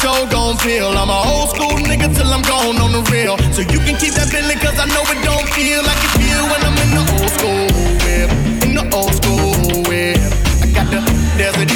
gon' 0.02 0.56
feel. 0.59 0.88
I'm 0.99 1.11
a 1.11 1.23
old 1.30 1.50
school 1.50 1.78
nigga 1.87 2.14
till 2.14 2.26
I'm 2.26 2.42
gone 2.42 2.80
on 2.80 2.92
the 2.92 3.02
real. 3.11 3.38
So 3.52 3.62
you 3.62 3.78
can 3.87 3.97
keep 3.97 4.14
that 4.14 4.28
feeling 4.30 4.59
cause 4.59 4.78
I 4.78 4.87
know 4.87 5.02
it 5.06 5.23
don't 5.23 5.49
feel 5.54 5.82
like 5.82 6.00
it 6.02 6.12
feel 6.18 6.42
when 6.50 6.61
I'm 6.66 6.76
in 6.82 6.90
the 6.99 7.04
old 7.14 7.30
school 7.30 7.66
whip. 8.02 8.30
In 8.66 8.75
the 8.75 8.85
old 8.90 9.14
school 9.14 9.82
whip. 9.87 10.18
I 10.62 10.66
got 10.75 10.90
the 10.90 11.00
desert 11.38 11.71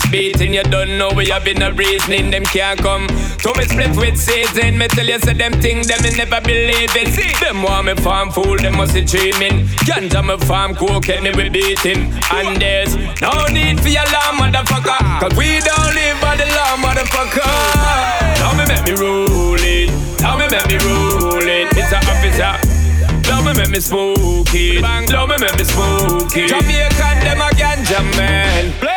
chalice 0.00 0.10
beating. 0.10 0.54
You 0.54 0.62
don't 0.64 0.98
know 0.98 1.10
we 1.14 1.28
have 1.28 1.44
been 1.44 1.62
a 1.62 1.72
reasoning, 1.72 2.30
them 2.30 2.44
can't 2.44 2.80
come. 2.80 3.08
So 3.40 3.52
me 3.56 3.64
split 3.64 3.96
with 3.96 4.16
season, 4.16 4.78
me 4.78 4.88
tell 4.88 5.06
you 5.06 5.18
say 5.18 5.34
them 5.34 5.52
thing, 5.60 5.82
them 5.82 6.02
me 6.02 6.10
never 6.16 6.40
believe 6.40 6.94
it. 6.96 7.08
See, 7.08 7.32
them 7.44 7.62
want 7.62 7.86
me 7.86 7.94
farm 7.94 8.30
fool, 8.30 8.56
them 8.56 8.76
must 8.76 8.94
be 8.94 9.02
dreaming. 9.02 9.66
Ganja 9.86 10.22
me 10.24 10.36
farm 10.46 10.74
cocaine, 10.74 11.22
me 11.22 11.30
we 11.32 11.48
beating. 11.48 12.12
And 12.32 12.60
there's 12.60 12.96
no 13.20 13.46
need 13.52 13.80
for 13.80 13.88
your 13.88 14.04
law, 14.12 14.32
motherfucker. 14.38 15.20
Cause 15.20 15.36
we 15.36 15.60
don't 15.60 15.94
live 15.94 16.20
by 16.20 16.36
the 16.36 16.46
law, 16.46 16.76
motherfucker. 16.76 17.50
Now 18.40 18.52
me 18.56 18.66
make 18.66 18.84
me 18.84 18.92
rule 18.92 19.56
it. 19.58 19.90
Now 20.20 20.36
me 20.36 20.48
make 20.48 20.66
me 20.68 20.78
rule 20.78 21.42
it. 21.42 21.68
Mr. 21.74 21.98
Officer. 22.08 22.80
Love 23.28 23.44
me 23.44 23.52
make 23.54 23.70
me 23.70 23.80
spooky. 23.80 24.80
Love 24.80 25.28
me 25.28 25.36
make 25.38 25.56
me 25.56 25.64
spooky. 25.64 26.46
Jamaican 26.48 27.20
them 27.20 27.40
a 27.40 27.48
ganja 27.54 28.02
man. 28.16 28.89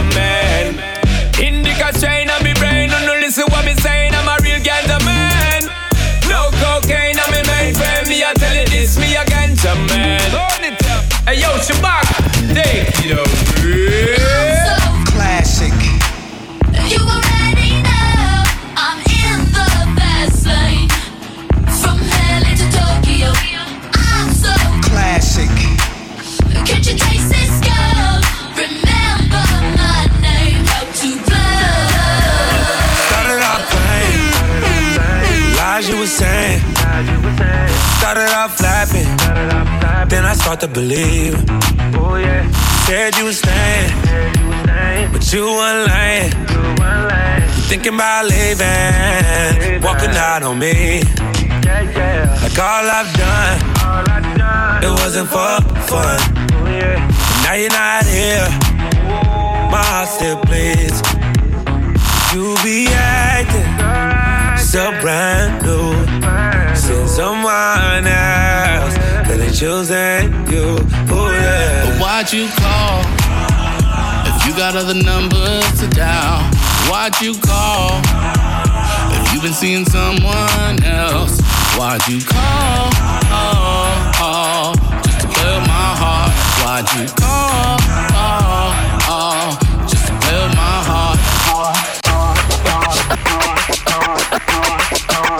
A 0.00 0.04
ganja 0.04 0.14
man. 0.14 0.78
Indica 1.40 1.92
strain 1.96 2.30
on 2.30 2.42
me 2.42 2.52
brain, 2.54 2.90
no 2.90 3.14
listen 3.20 3.44
what 3.48 3.64
me 3.64 3.74
saying. 3.76 4.14
I'm 4.14 4.28
a 4.28 4.36
real 4.42 4.60
ganja 4.60 4.98
man. 5.04 5.62
No 6.28 6.50
cocaine 6.60 7.18
on 7.18 7.30
me 7.30 7.42
main 7.46 7.74
friend. 7.74 8.08
Me 8.08 8.22
I 8.24 8.32
tell 8.34 8.54
you 8.54 8.66
this, 8.66 8.98
me 8.98 9.16
a 9.16 9.24
ganja 9.24 9.74
man. 9.88 10.20
Hey 11.26 11.40
yo, 11.40 11.48
Shabak, 11.58 12.54
take 12.54 13.04
it 13.04 13.18
over. 13.18 14.19
Saying. 36.10 36.60
Started 37.98 38.30
off 38.34 38.60
laughing, 38.60 39.06
then 40.08 40.24
I 40.26 40.34
start 40.34 40.60
to 40.60 40.68
believe. 40.68 41.34
Said 42.86 43.16
you 43.16 43.24
were 43.26 43.32
staying, 43.32 43.90
but 45.12 45.32
you 45.32 45.44
weren't 45.44 45.86
lying. 45.88 46.32
You 47.54 47.62
thinking 47.70 47.94
about 47.94 48.26
leaving, 48.26 49.82
walking 49.82 50.14
out 50.28 50.42
on 50.42 50.58
me. 50.58 51.02
Like 52.42 52.58
all 52.58 52.86
I've 52.98 53.12
done, 53.14 53.58
it 54.82 54.90
wasn't 54.90 55.28
for 55.28 55.52
fun. 55.90 56.18
Now 57.44 57.54
you're 57.54 57.70
not 57.70 58.04
here, 58.06 58.48
my 59.70 59.82
heart 59.90 60.08
still 60.08 60.40
bleeds. 60.42 60.98
You 62.34 62.56
be 62.64 62.88
acting 62.88 64.09
so 64.70 64.92
brand 65.00 65.66
new. 65.66 65.90
Seeing 66.76 67.08
someone 67.08 68.06
else 68.06 68.94
that 69.26 69.38
ain't 69.42 69.56
choosing 69.58 70.30
you. 70.46 70.78
Oh 71.10 71.26
yeah. 71.26 71.90
But 71.90 71.98
why'd 71.98 72.32
you 72.32 72.46
call? 72.54 73.02
If 74.30 74.46
you 74.46 74.54
got 74.54 74.76
other 74.76 74.94
numbers 74.94 75.66
to 75.80 75.88
dial, 75.90 76.46
why'd 76.86 77.20
you 77.20 77.34
call? 77.42 77.98
If 79.10 79.34
you've 79.34 79.42
been 79.42 79.58
seeing 79.58 79.84
someone 79.86 80.78
else, 80.84 81.40
why'd 81.74 82.06
you 82.06 82.20
call? 82.22 82.94
Oh, 83.34 84.12
oh, 84.22 84.74
just 85.02 85.20
to 85.22 85.26
play 85.26 85.50
with 85.50 85.66
my 85.66 85.90
heart. 85.98 86.30
Why'd 86.62 86.86
you 86.94 87.10
call? 87.18 87.74
Oh, 89.10 89.58
just 89.90 90.06
to 90.06 90.12
play 90.20 90.46
with 90.46 90.54
my 90.54 90.78
heart. 90.86 91.99
Let 94.50 95.39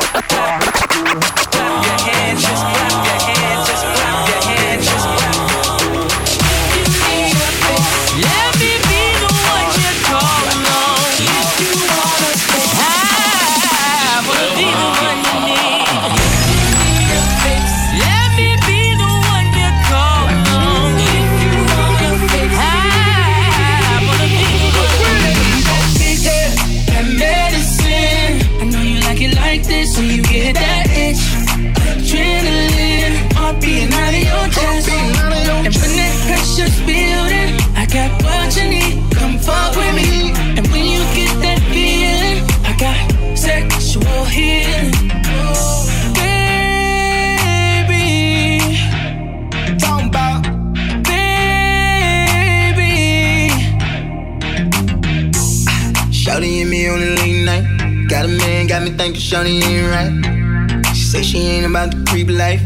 Shawty 59.31 59.63
ain't 59.63 59.87
right. 59.95 60.87
She 60.93 61.05
say 61.05 61.23
she 61.23 61.39
ain't 61.39 61.65
about 61.65 61.93
the 61.93 62.05
creep 62.11 62.29
life. 62.29 62.61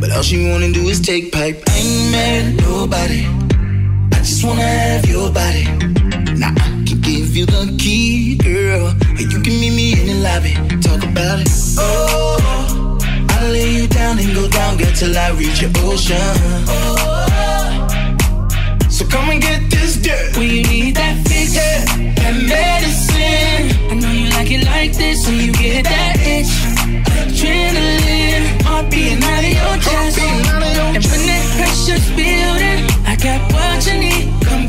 But 0.00 0.12
all 0.12 0.22
she 0.22 0.48
wanna 0.48 0.72
do 0.72 0.88
is 0.88 0.98
take 0.98 1.30
pipe. 1.30 1.62
I 1.68 1.76
ain't 1.76 2.10
mad 2.10 2.44
at 2.46 2.62
nobody. 2.64 3.26
I 4.16 4.18
just 4.24 4.42
wanna 4.44 4.62
have 4.62 5.04
your 5.04 5.30
body. 5.30 5.64
Now 6.40 6.54
I 6.56 6.84
can 6.88 7.00
give 7.02 7.36
you 7.36 7.44
the 7.44 7.76
key, 7.78 8.36
girl. 8.36 8.96
Or 8.96 9.20
you 9.20 9.42
can 9.44 9.60
meet 9.60 9.76
me 9.76 9.92
in 10.00 10.06
the 10.06 10.14
lobby. 10.24 10.54
Talk 10.80 11.04
about 11.04 11.40
it. 11.40 11.50
Oh, 11.76 12.98
I'll 13.32 13.50
lay 13.52 13.74
you 13.74 13.86
down 13.86 14.18
and 14.18 14.34
go 14.34 14.48
down, 14.48 14.78
girl, 14.78 14.90
till 14.94 15.14
I 15.14 15.32
reach 15.32 15.60
your 15.60 15.70
ocean. 15.84 16.16
Oh, 16.66 17.86
So 18.88 19.04
come 19.04 19.28
and 19.28 19.42
get 19.42 19.70
this 19.70 19.96
dirt. 19.98 20.34
When 20.38 20.48
you 20.48 20.62
need 20.62 20.96
that 20.96 21.28
fix, 21.28 21.52
that 21.52 22.34
medicine. 22.48 23.53
Like 24.44 24.60
it 24.60 24.66
like 24.66 24.92
this 24.92 25.26
when 25.26 25.40
you 25.40 25.52
get 25.52 25.84
that 25.84 26.20
itch. 26.20 26.52
Adrenaline, 27.32 28.60
heart 28.60 28.90
beating 28.90 29.24
out 29.24 29.40
of 29.40 29.48
your 29.48 29.76
chest. 29.80 30.18
And 30.20 31.00
when 31.00 31.22
that 31.32 31.44
pressure's 31.56 32.04
building, 32.12 32.84
I 33.08 33.16
got 33.16 33.40
what 33.54 33.80
you 33.88 33.96
need. 34.04 34.28
Come 34.44 34.68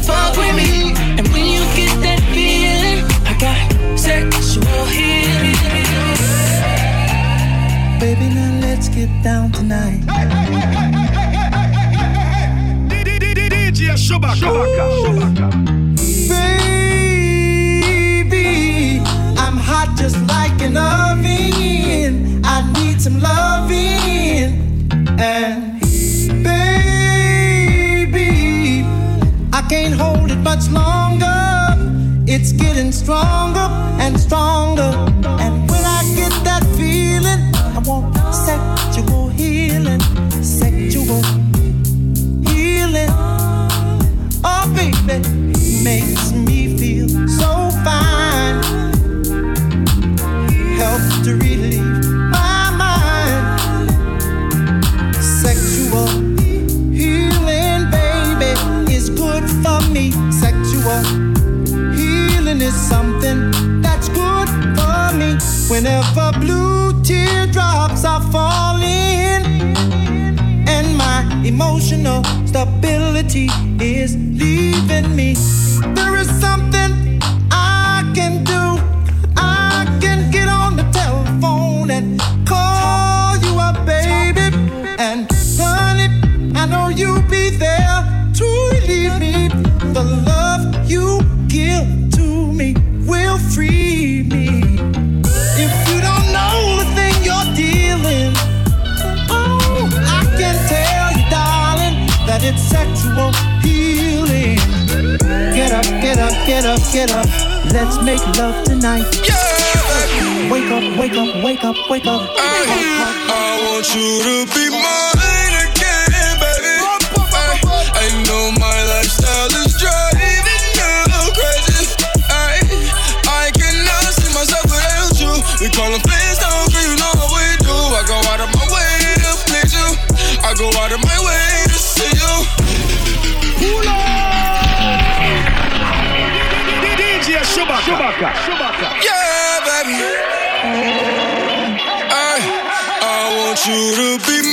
you 143.67 143.95
to 143.95 144.25
be 144.27 144.44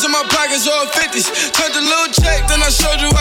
In 0.00 0.12
my 0.12 0.24
pockets, 0.32 0.66
all 0.66 0.86
50s. 0.86 1.52
Cut 1.52 1.76
the 1.76 1.80
little 1.84 2.08
check, 2.24 2.48
then 2.48 2.62
I 2.62 2.70
showed 2.72 3.04
you 3.04 3.12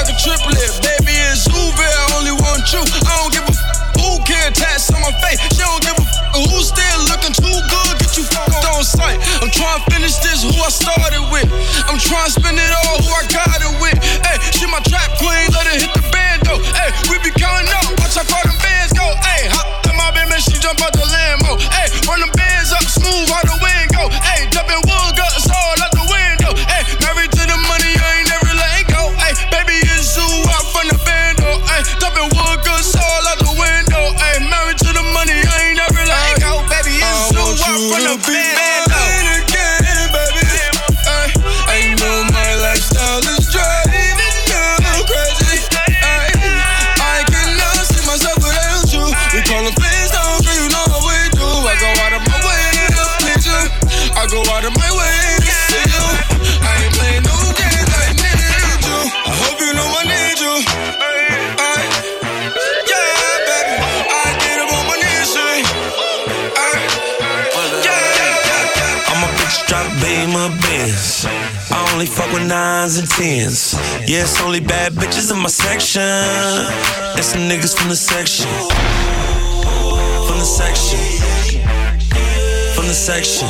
I 71.72 71.92
only 71.94 72.06
fuck 72.06 72.32
with 72.34 72.48
nines 72.48 72.98
and 72.98 73.08
tens. 73.08 73.74
Yeah, 74.08 74.24
it's 74.24 74.42
only 74.42 74.60
bad 74.60 74.94
bitches 74.94 75.32
in 75.32 75.40
my 75.40 75.50
section. 75.50 76.02
And 76.02 77.24
some 77.24 77.42
niggas 77.48 77.78
from 77.78 77.90
the 77.90 77.96
section. 77.96 78.48
From 80.28 80.40
the 80.40 80.46
section. 80.46 81.00
From 82.76 82.88
the 82.88 82.94
section. 82.94 83.48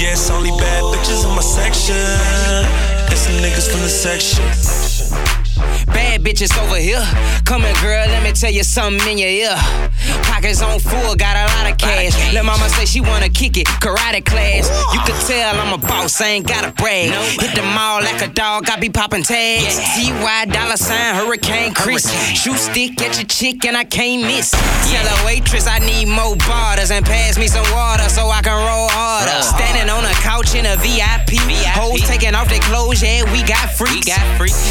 Yeah, 0.00 0.12
it's 0.12 0.30
only 0.30 0.50
bad 0.50 0.82
bitches 0.92 1.24
in 1.28 1.34
my 1.34 1.42
section. 1.42 1.96
And 3.10 3.18
some 3.18 3.34
niggas 3.42 3.70
from 3.70 3.82
the 3.82 3.88
section. 3.88 4.44
Bad 5.86 6.07
bad 6.18 6.34
bitches 6.34 6.56
over 6.62 6.76
here. 6.76 7.02
Come 7.44 7.62
here, 7.62 7.74
girl, 7.80 8.06
let 8.08 8.22
me 8.22 8.32
tell 8.32 8.50
you 8.50 8.62
something 8.62 9.12
in 9.12 9.18
your 9.18 9.28
ear. 9.28 9.56
Pockets 10.22 10.62
on 10.62 10.78
full, 10.78 11.14
got 11.16 11.36
a 11.36 11.44
lot 11.56 11.70
of 11.70 11.78
cash. 11.78 12.14
Let 12.32 12.44
mama 12.44 12.68
say 12.68 12.84
she 12.84 13.00
wanna 13.00 13.28
kick 13.28 13.56
it, 13.56 13.66
karate 13.66 14.24
class. 14.24 14.68
You 14.92 15.00
can 15.00 15.16
tell 15.26 15.58
I'm 15.58 15.72
a 15.72 15.78
boss, 15.78 16.20
I 16.20 16.28
ain't 16.28 16.46
gotta 16.46 16.72
brag. 16.72 17.10
Hit 17.40 17.54
the 17.54 17.62
mall 17.62 18.02
like 18.02 18.22
a 18.22 18.28
dog, 18.28 18.68
I 18.70 18.78
be 18.78 18.90
popping 18.90 19.22
tags. 19.22 19.74
CY 19.74 20.46
dollar 20.46 20.76
sign, 20.76 21.14
Hurricane 21.14 21.74
Chris. 21.74 22.10
Shoot 22.34 22.58
stick 22.58 23.00
at 23.02 23.16
your 23.16 23.26
chick 23.26 23.64
and 23.64 23.76
I 23.76 23.84
can't 23.84 24.22
miss. 24.22 24.50
Tell 24.50 25.26
waitress 25.26 25.66
I 25.66 25.78
need 25.78 26.06
more 26.06 26.36
bottles 26.36 26.90
and 26.90 27.04
pass 27.04 27.38
me 27.38 27.48
some 27.48 27.66
water 27.72 28.08
so 28.08 28.28
I 28.28 28.40
can 28.42 28.56
roll 28.56 28.88
harder. 28.90 29.42
Standing 29.42 29.90
on 29.90 30.04
a 30.04 30.14
couch 30.22 30.54
in 30.54 30.66
a 30.66 30.76
VIP. 30.76 31.38
Hoes 31.74 32.02
taking 32.02 32.34
off 32.34 32.48
their 32.48 32.60
clothes, 32.60 33.02
yeah, 33.02 33.24
we 33.32 33.42
got 33.42 33.70
freaks. 33.70 34.08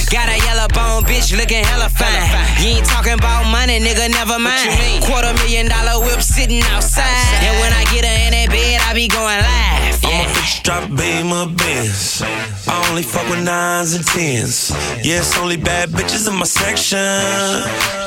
Got 0.10 0.30
a 0.30 0.38
yellow 0.46 0.68
bone 0.70 1.04
bitch 1.04 1.37
looking 1.38 1.64
hella 1.64 1.90
fine. 1.90 2.28
You 2.60 2.78
ain't 2.78 2.86
talking 2.86 3.14
about 3.14 3.46
money, 3.52 3.80
nigga, 3.80 4.10
never 4.10 4.40
mind. 4.40 5.04
Quarter 5.06 5.34
million 5.46 5.68
dollar 5.70 6.04
whip 6.04 6.22
sitting 6.22 6.62
outside. 6.74 7.06
And 7.46 7.56
when 7.62 7.72
I 7.72 7.86
get 7.94 8.04
her 8.06 8.18
in 8.26 8.32
that 8.34 8.50
bed, 8.50 8.82
I 8.82 8.94
be 8.94 9.08
going 9.08 9.40
live. 9.40 10.02
Yeah. 10.04 10.10
I'm 10.10 10.26
a 10.26 10.34
bitch, 10.34 10.64
drop 10.64 10.90
beam 10.90 11.32
of 11.32 11.56
Benz. 11.56 12.22
I 12.68 12.88
only 12.90 13.04
fuck 13.04 13.30
with 13.30 13.44
nines 13.46 13.94
and 13.94 14.06
tens. 14.06 14.72
Yeah, 15.06 15.20
it's 15.20 15.38
only 15.38 15.58
bad 15.58 15.90
bitches 15.90 16.28
in 16.28 16.36
my 16.36 16.46
section. 16.46 16.98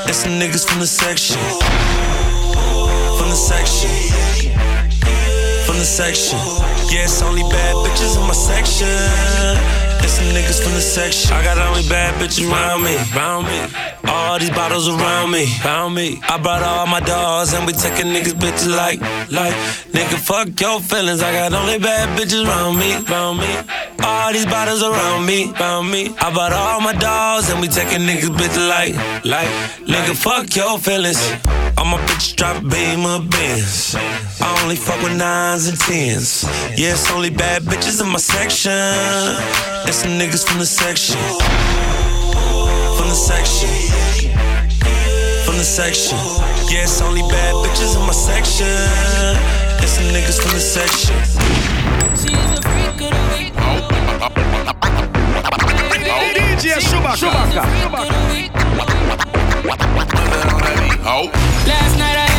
That's 0.05 0.19
some 0.23 0.35
niggas 0.39 0.67
from 0.67 0.79
the 0.79 0.87
section. 0.87 1.39
From 3.17 3.29
the 3.29 3.39
section 3.39 4.51
from 5.71 5.79
the 5.79 5.85
section. 5.85 6.37
Yeah, 6.91 7.05
it's 7.05 7.21
only 7.21 7.43
bad 7.43 7.75
bitches 7.85 8.19
in 8.19 8.27
my 8.27 8.33
section 8.33 9.80
some 10.21 10.35
niggas 10.35 10.61
from 10.63 10.73
the 10.73 10.81
section. 10.81 11.33
I 11.33 11.43
got 11.43 11.57
only 11.57 11.87
bad 11.89 12.13
bitches 12.19 12.49
around 12.49 12.83
me, 12.83 12.95
around 13.13 13.45
me. 13.45 13.59
All 14.07 14.39
these 14.39 14.49
bottles 14.51 14.87
around 14.87 15.31
me, 15.31 15.45
around 15.63 15.93
me. 15.93 16.19
I 16.29 16.37
brought 16.37 16.63
all 16.63 16.87
my 16.87 16.99
dogs 16.99 17.53
and 17.53 17.65
we 17.65 17.73
taking 17.73 18.07
niggas 18.13 18.37
bitches 18.43 18.69
like, 18.69 18.99
like. 19.31 19.55
Nigga, 19.95 20.17
fuck 20.17 20.47
your 20.59 20.79
feelings. 20.79 21.21
I 21.21 21.31
got 21.31 21.53
only 21.53 21.79
bad 21.79 22.07
bitches 22.17 22.45
around 22.45 22.77
me, 22.77 22.89
around 23.09 23.37
me. 23.37 23.51
All 24.03 24.31
these 24.31 24.45
bottles 24.45 24.83
around 24.83 25.25
me, 25.25 25.51
around 25.59 25.89
me. 25.89 26.13
I 26.19 26.31
brought 26.33 26.53
all 26.53 26.81
my 26.81 26.93
dogs 26.93 27.49
and 27.49 27.59
we 27.61 27.67
taking 27.67 28.01
niggas 28.01 28.35
bitches 28.39 28.67
like, 28.69 28.93
like. 29.25 29.51
Nigga, 29.87 30.15
fuck 30.15 30.55
your 30.55 30.77
feelings. 30.77 31.21
All 31.77 31.85
my 31.85 31.97
bitches 32.05 32.35
drop 32.35 32.61
beam 32.61 33.05
of 33.05 33.29
bins. 33.29 33.95
I 33.95 34.61
only 34.63 34.75
fuck 34.75 35.01
with 35.01 35.17
nines 35.17 35.67
and 35.67 35.79
tens. 35.79 36.43
Yeah, 36.77 36.93
it's 36.93 37.09
only 37.11 37.29
bad 37.29 37.63
bitches 37.63 38.01
in 38.01 38.09
my 38.09 38.19
section. 38.19 38.71
It's 39.87 40.05
some 40.11 40.19
niggas 40.19 40.45
from 40.47 40.59
the 40.59 40.65
section. 40.65 41.17
From 42.97 43.07
the 43.07 43.15
section. 43.15 43.69
From 45.45 45.57
the 45.57 45.63
section. 45.63 46.17
Yeah, 46.69 46.83
it's 46.83 47.01
only 47.01 47.21
bad 47.21 47.53
bitches 47.63 47.95
in 47.95 48.01
my 48.05 48.11
section. 48.11 48.67
It's 49.81 49.93
some 49.93 50.09
niggas 50.15 50.41
from 50.41 50.51
the 50.51 50.59
section. 50.59 51.15
She's 52.19 52.33
a 52.33 52.61
freak 52.61 53.01
of 53.01 53.11
the 53.15 53.23
week. 53.35 53.53
DJ 56.61 56.75
Chewbacca. 56.89 57.31
Last 61.67 61.97
night 61.97 62.17
I 62.17 62.30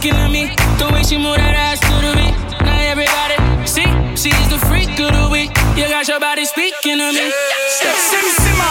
freaking 0.00 0.18
on 0.18 0.32
me. 0.32 0.48
The 0.78 0.88
way 0.92 1.02
she 1.02 1.16
move 1.18 1.36
that 1.36 1.52
ass 1.52 1.80
to 1.80 1.94
the 2.00 2.12
beat. 2.16 2.34
Now 2.64 2.80
everybody 2.80 3.36
see. 3.66 3.88
She's 4.16 4.48
the 4.48 4.58
freak 4.68 4.88
of 5.00 5.12
the 5.12 5.28
week. 5.30 5.52
You 5.76 5.88
got 5.88 6.08
your 6.08 6.20
body 6.20 6.44
speaking 6.44 6.98
to 6.98 7.08
me. 7.12 7.28
Sim 7.76 8.26
Simma, 8.40 8.70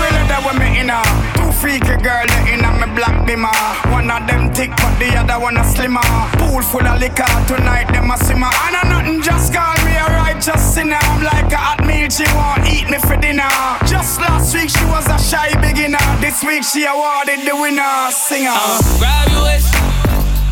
leather 0.00 0.40
with 0.44 0.58
me 0.58 0.80
in 0.80 0.88
her. 0.88 1.04
Two 1.36 1.52
freaky 1.52 1.96
girl 2.00 2.28
in 2.48 2.64
a 2.64 2.70
me 2.80 2.88
black 2.96 3.26
dimmer. 3.26 3.52
One 3.92 4.10
of 4.10 4.26
them 4.26 4.52
thick, 4.52 4.70
but 4.80 4.96
the 4.98 5.16
other 5.16 5.38
one 5.40 5.56
a 5.56 5.64
slimmer. 5.64 6.04
Pool 6.40 6.62
full 6.62 6.86
of 6.86 7.00
liquor 7.00 7.28
tonight, 7.46 7.92
them 7.92 8.10
a 8.10 8.16
simmer. 8.16 8.50
And 8.68 8.76
a 8.76 8.82
nothing, 8.88 9.20
just 9.22 9.52
call 9.52 9.76
me 9.84 9.92
a 9.96 10.06
righteous 10.16 10.60
sinner. 10.60 11.00
I'm 11.00 11.24
like 11.24 11.52
a 11.52 11.60
hot 11.60 11.84
meal, 11.84 12.08
she 12.08 12.24
won't 12.32 12.64
eat 12.68 12.88
me 12.88 12.98
for 13.04 13.16
dinner. 13.20 13.48
Just 13.84 14.20
last 14.20 14.54
week 14.54 14.70
she 14.70 14.84
was 14.88 15.06
a 15.08 15.18
shy 15.20 15.52
beginner. 15.60 16.02
This 16.20 16.42
week 16.42 16.64
she 16.64 16.84
awarded 16.84 17.44
the 17.44 17.54
winner, 17.56 18.10
singer. 18.10 18.52
Uh, 18.52 18.98
grab 18.98 19.28
your 19.28 19.44
waist. 19.44 19.87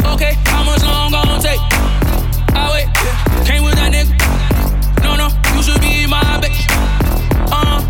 Okay, 0.05 0.35
how 0.47 0.65
much 0.65 0.83
long 0.83 1.13
gon' 1.13 1.41
take? 1.41 1.61
I 2.53 2.71
wait. 2.73 2.89
Came 3.47 3.65
with 3.65 3.75
that 3.77 3.93
nigga. 3.93 4.13
No, 5.03 5.17
no, 5.17 5.29
you 5.55 5.63
should 5.63 5.81
be 5.81 6.07
my 6.07 6.23
bitch. 6.43 6.67
Uh, 7.53 7.81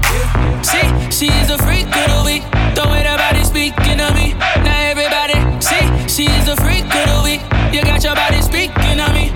see, 0.63 0.87
she's 1.11 1.51
a 1.51 1.59
freak 1.59 1.87
of 1.87 2.09
the 2.13 2.23
week. 2.25 2.43
The 2.75 2.85
way 2.91 3.03
that 3.03 3.19
body 3.19 3.45
speaking 3.45 3.99
to 3.99 4.09
me. 4.15 4.35
Now 4.63 4.91
everybody 4.93 5.35
see, 5.61 5.87
she's 6.09 6.49
a 6.49 6.57
freak 6.57 6.85
of 6.85 7.07
the 7.09 7.21
week. 7.25 7.43
You 7.73 7.83
got 7.83 8.03
your 8.05 8.15
body 8.15 8.41
speaking 8.43 8.99
to 9.01 9.09
me. 9.13 9.33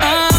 Uh, 0.00 0.33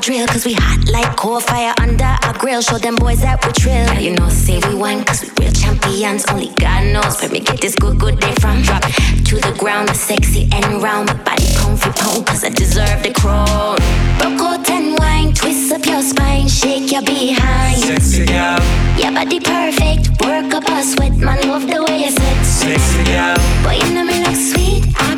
drill. 0.00 0.26
Cause 0.26 0.44
we 0.44 0.54
hot 0.54 0.88
like 0.88 1.16
coal 1.16 1.40
fire 1.40 1.74
under 1.80 2.04
our 2.04 2.34
grill. 2.38 2.62
Show 2.62 2.78
them 2.78 2.96
boys 2.96 3.20
that 3.22 3.44
we 3.44 3.52
trill. 3.52 3.74
Yeah, 3.74 3.98
you 3.98 4.12
know, 4.14 4.28
say 4.28 4.58
we 4.68 4.74
wine 4.74 5.04
cause 5.04 5.22
we 5.22 5.30
real 5.40 5.52
champions. 5.52 6.24
Only 6.26 6.48
God 6.56 6.92
knows 6.92 7.20
where 7.20 7.30
me 7.30 7.40
get 7.40 7.60
this 7.60 7.74
good, 7.74 7.98
good 7.98 8.18
day 8.18 8.34
from. 8.40 8.62
Drop 8.62 8.82
to 8.82 9.34
the 9.36 9.54
ground, 9.58 9.88
the 9.88 9.94
sexy 9.94 10.48
and 10.52 10.82
round. 10.82 11.08
My 11.08 11.14
body 11.22 11.46
comfy 11.56 11.90
pound 11.92 12.26
cause 12.26 12.44
I 12.44 12.50
deserve 12.50 13.02
the 13.02 13.12
crown. 13.12 13.76
Broke 14.18 14.40
out 14.40 14.68
and 14.70 14.98
wine, 14.98 15.32
twist 15.34 15.72
up 15.72 15.84
your 15.86 16.02
spine, 16.02 16.48
shake 16.48 16.90
your 16.92 17.02
behind. 17.02 17.78
Sexy 17.78 18.26
girl, 18.26 18.58
Your 18.98 19.12
body 19.12 19.40
perfect, 19.40 20.10
work 20.22 20.52
up 20.54 20.64
a 20.68 20.82
sweat, 20.82 21.16
man, 21.16 21.40
love 21.48 21.66
the 21.66 21.82
way 21.84 22.04
you 22.04 22.10
sit. 22.10 22.44
sexy 22.44 23.04
girl, 23.04 23.36
Boy, 23.62 23.78
you 23.84 23.94
know 23.94 24.04
me 24.04 24.22
look 24.24 24.36
sweet, 24.36 24.84
I 25.00 25.09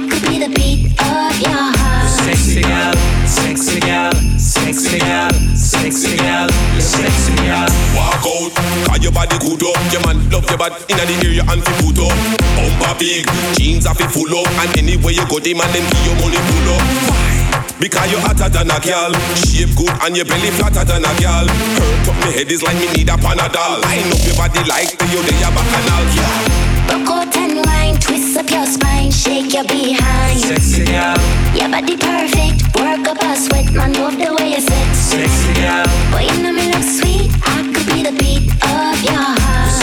the 0.42 0.48
beat 0.58 0.90
of 0.98 1.38
your 1.38 1.70
heart. 1.78 2.10
sexy 2.10 2.62
girl, 2.62 2.94
sexy 3.26 3.78
girl, 3.78 4.12
sexy 4.38 4.98
girl, 4.98 5.30
sexy 5.54 6.16
girl, 6.16 6.48
you 6.74 6.82
sexy 6.82 7.34
girl. 7.46 7.70
Walk 7.94 8.26
out, 8.26 8.50
cause 8.88 9.02
your 9.02 9.12
body 9.12 9.38
good 9.38 9.62
up. 9.62 9.78
Your 9.92 10.02
man 10.02 10.18
love 10.30 10.48
your 10.50 10.58
body 10.58 10.74
inna 10.90 11.06
the 11.06 11.14
area 11.22 11.44
and 11.46 11.62
fi 11.62 11.72
put 11.78 11.98
up. 12.02 12.16
Bumper 12.58 12.94
big, 12.98 13.26
jeans 13.54 13.86
are 13.86 13.94
fi 13.94 14.06
full 14.08 14.34
up, 14.34 14.50
and 14.66 14.78
anywhere 14.78 15.12
you 15.14 15.26
go, 15.28 15.38
the 15.38 15.54
man 15.54 15.70
them 15.70 15.86
give 15.86 16.06
you 16.10 16.14
money 16.18 16.40
pull 16.50 16.74
up. 16.74 16.82
Why? 17.06 17.41
Because 17.82 18.12
you 18.12 18.18
hotter 18.22 18.46
than 18.48 18.70
a 18.70 18.78
girl, 18.78 19.10
shape 19.42 19.74
good 19.74 19.90
and 20.06 20.14
your 20.14 20.24
belly 20.24 20.54
flatter 20.54 20.86
than 20.86 21.02
a 21.02 21.12
girl. 21.18 21.50
Hurt 21.50 22.08
up 22.14 22.16
me 22.22 22.30
head 22.30 22.46
is 22.46 22.62
like 22.62 22.78
me 22.78 22.86
need 22.94 23.08
a 23.10 23.18
panadol. 23.18 23.82
Line 23.82 24.06
up 24.06 24.22
your 24.22 24.36
body 24.38 24.62
like 24.70 24.94
the 24.94 25.06
you 25.10 25.18
they 25.26 25.34
a 25.42 25.50
bacchanal. 25.50 26.04
Yeah. 26.14 26.86
Broke 26.86 27.10
out 27.10 27.36
and 27.36 27.58
wine, 27.66 27.98
twist 27.98 28.38
up 28.38 28.48
your 28.50 28.66
spine, 28.66 29.10
shake 29.10 29.52
your 29.52 29.64
behind. 29.64 30.38
Sexy 30.38 30.84
girl, 30.86 31.18
Your 31.58 31.68
body 31.74 31.96
perfect, 31.98 32.62
work 32.78 33.02
up 33.02 33.18
a 33.18 33.34
sweat, 33.34 33.72
man, 33.74 33.92
love 33.94 34.14
the 34.14 34.30
way 34.38 34.54
you 34.54 34.60
sit. 34.62 34.88
sexy 34.94 35.52
girl, 35.58 35.82
Boy, 36.14 36.30
you 36.30 36.38
know 36.40 36.52
me 36.54 36.70
look 36.70 36.86
sweet, 36.86 37.34
I 37.42 37.66
could 37.66 37.86
be 37.90 38.06
the 38.06 38.14
beat 38.14 38.46
of 38.62 38.94
your 39.02 39.18
heart. 39.18 39.41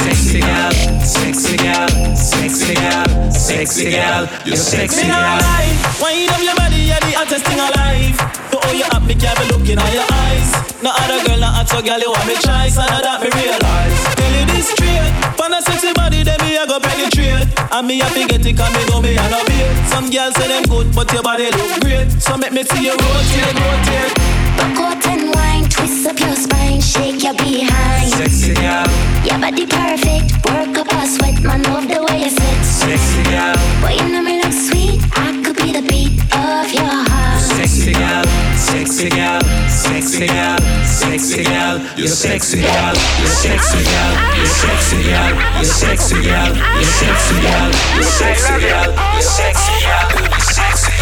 Sexy 0.10 0.42
girl, 0.42 0.72
sexy 1.06 1.58
girl, 1.58 1.88
sexy 2.16 2.74
girl, 2.74 3.32
sexy 3.32 3.92
girl, 3.92 4.28
you're 4.46 4.56
sexy 4.56 5.04
Me 5.04 5.10
girl. 5.10 5.22
not 5.22 5.42
lie, 5.42 5.70
wind 6.02 6.30
up 6.34 6.42
your 6.42 6.56
body, 6.56 6.82
you're 6.90 7.04
the 7.06 7.14
hottest 7.14 7.46
thing 7.46 7.60
alive. 7.62 8.18
The 8.50 8.58
how 8.58 8.74
you 8.74 8.86
up, 8.90 9.04
me 9.06 9.14
can't 9.14 9.38
be 9.38 9.46
looking 9.54 9.78
at 9.78 9.94
your 9.94 10.08
eyes. 10.10 10.50
No 10.82 10.90
other 10.90 11.22
girl, 11.26 11.40
not 11.40 11.54
hot, 11.62 11.70
so 11.70 11.82
girl, 11.82 12.00
you 12.00 12.10
want 12.10 12.26
me 12.26 12.34
choice, 12.42 12.78
and 12.82 12.90
I 12.90 13.00
that 13.06 13.22
me 13.22 13.30
realize. 13.30 13.98
Tell 14.18 14.34
you 14.34 14.46
this 14.50 14.68
straight, 14.74 15.14
for 15.38 15.46
a 15.46 15.62
sexy 15.62 15.94
body, 15.94 16.24
then 16.26 16.40
me 16.42 16.58
I 16.58 16.66
go 16.66 16.80
penetrate. 16.82 17.46
And 17.70 17.86
me 17.86 18.00
have 18.02 18.14
to 18.14 18.26
get 18.26 18.46
it, 18.46 18.58
cause 18.58 18.74
me 18.74 18.82
know 18.90 19.02
me 19.02 19.14
and 19.14 19.34
a 19.34 19.40
beat. 19.46 19.70
Some 19.94 20.10
girls 20.10 20.34
say 20.36 20.50
them 20.50 20.66
good, 20.66 20.90
but 20.96 21.06
your 21.14 21.22
body 21.22 21.54
look 21.54 21.74
great. 21.86 22.10
So 22.18 22.34
make 22.38 22.52
me 22.54 22.64
see 22.66 22.90
you 22.90 22.98
rotate, 22.98 23.54
rotate. 23.62 24.14
Broke 24.58 24.82
out 24.90 25.06
and 25.06 25.30
wine, 25.38 25.59
Mess 25.90 26.06
up 26.06 26.20
your 26.20 26.36
spine, 26.36 26.80
shake 26.80 27.24
your 27.24 27.34
behind. 27.34 28.14
Sexy 28.14 28.54
girl. 28.54 28.86
Your 29.26 29.40
body 29.42 29.66
perfect, 29.66 30.38
work 30.46 30.78
up 30.78 30.94
a 30.94 31.08
sweat, 31.08 31.42
man, 31.42 31.64
love 31.64 31.88
the 31.88 32.06
way 32.06 32.26
you 32.26 32.30
sit. 32.30 32.64
Sexy 32.64 33.24
girl. 33.24 33.58
Boy, 33.82 33.98
you 33.98 34.08
know 34.14 34.22
me 34.22 34.38
look 34.38 34.54
sweet, 34.54 35.02
I 35.18 35.42
could 35.42 35.58
be 35.58 35.74
the 35.74 35.82
beat 35.90 36.14
of 36.30 36.70
your 36.72 36.86
heart. 36.86 37.42
Sexy 37.42 37.94
girl, 37.94 38.24
sexy 38.54 39.10
girl, 39.10 39.42
sexy 39.66 40.28
girl, 40.28 40.62
sexy 40.86 41.44
girl. 41.44 41.82
You're 41.98 42.08
sexy 42.08 42.62
girl, 42.62 42.94
you're 43.18 43.34
sexy 43.42 43.82
girl, 43.82 44.14
you're 44.38 44.46
sexy 44.46 45.02
girl, 45.10 45.34
you're 45.58 45.66
sexy 45.66 46.22
girl, 46.22 46.54
you're 46.54 46.86
sexy 46.86 47.42
girl, 47.42 47.74
you're 47.98 48.06
sexy 48.06 48.62
girl, 48.62 48.94
you're 48.94 49.26
sexy 49.26 49.74
girl, 49.82 50.14
you're 50.22 50.46
sexy 50.54 50.94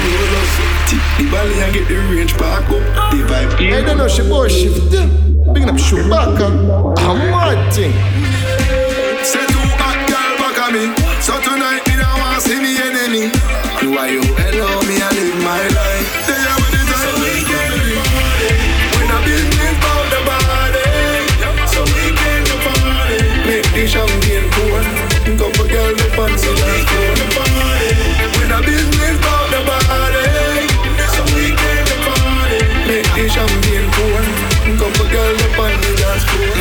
girl. 0.00 0.07
The 0.88 1.28
bally 1.30 1.52
and 1.60 1.74
get 1.74 1.86
the 1.86 1.96
range 2.08 2.32
back 2.38 2.64
up. 2.64 2.80
The 3.12 3.20
vibe. 3.28 3.60
I 3.60 3.84
don't 3.84 3.98
know, 3.98 4.08
she 4.08 4.22
boy 4.22 4.48
shift. 4.48 4.88
Big 5.52 5.68
up 5.68 5.76
Chewbacca. 5.76 6.48
A 6.96 7.12
mad 7.28 7.60
thing. 7.74 7.92
Say 9.20 9.44
two 9.52 9.60
hot 9.76 10.00
girl 10.08 10.32
back 10.40 10.56
at 10.56 10.72
me. 10.72 10.88
So 11.20 11.36
tonight 11.44 11.84
me 11.84 12.00
don't 12.00 12.08
want 12.24 12.40
see 12.40 12.56
me 12.56 12.72
enemy. 12.80 13.28
Why 13.84 14.16
you 14.16 14.24
allow 14.24 14.80
me 14.88 14.96
I 14.96 15.12
live 15.12 15.36
my 15.44 15.60
life? 15.76 16.08
They 16.24 16.40
have 16.40 16.64
the 16.72 16.80
time 16.80 17.20
we 17.20 17.44
can. 17.44 17.68
When 18.96 19.12
I 19.12 19.18
business 19.28 19.76
about 19.76 20.08
the 20.08 20.20
body, 20.24 20.88
so 21.68 21.84
we 21.84 22.16
can 22.16 22.48
party. 22.64 23.20
Make 23.44 23.68
the 23.76 23.84
champagne 23.84 24.48
pour. 24.56 24.80
Couple 25.36 25.68
girl 25.68 25.92
the 26.00 26.08
fancy 26.16 26.48
dance 26.56 27.37
Girl 35.08 35.34
the 35.40 35.48
fancy 35.56 35.92
dance 35.96 36.24
floor. 36.28 36.52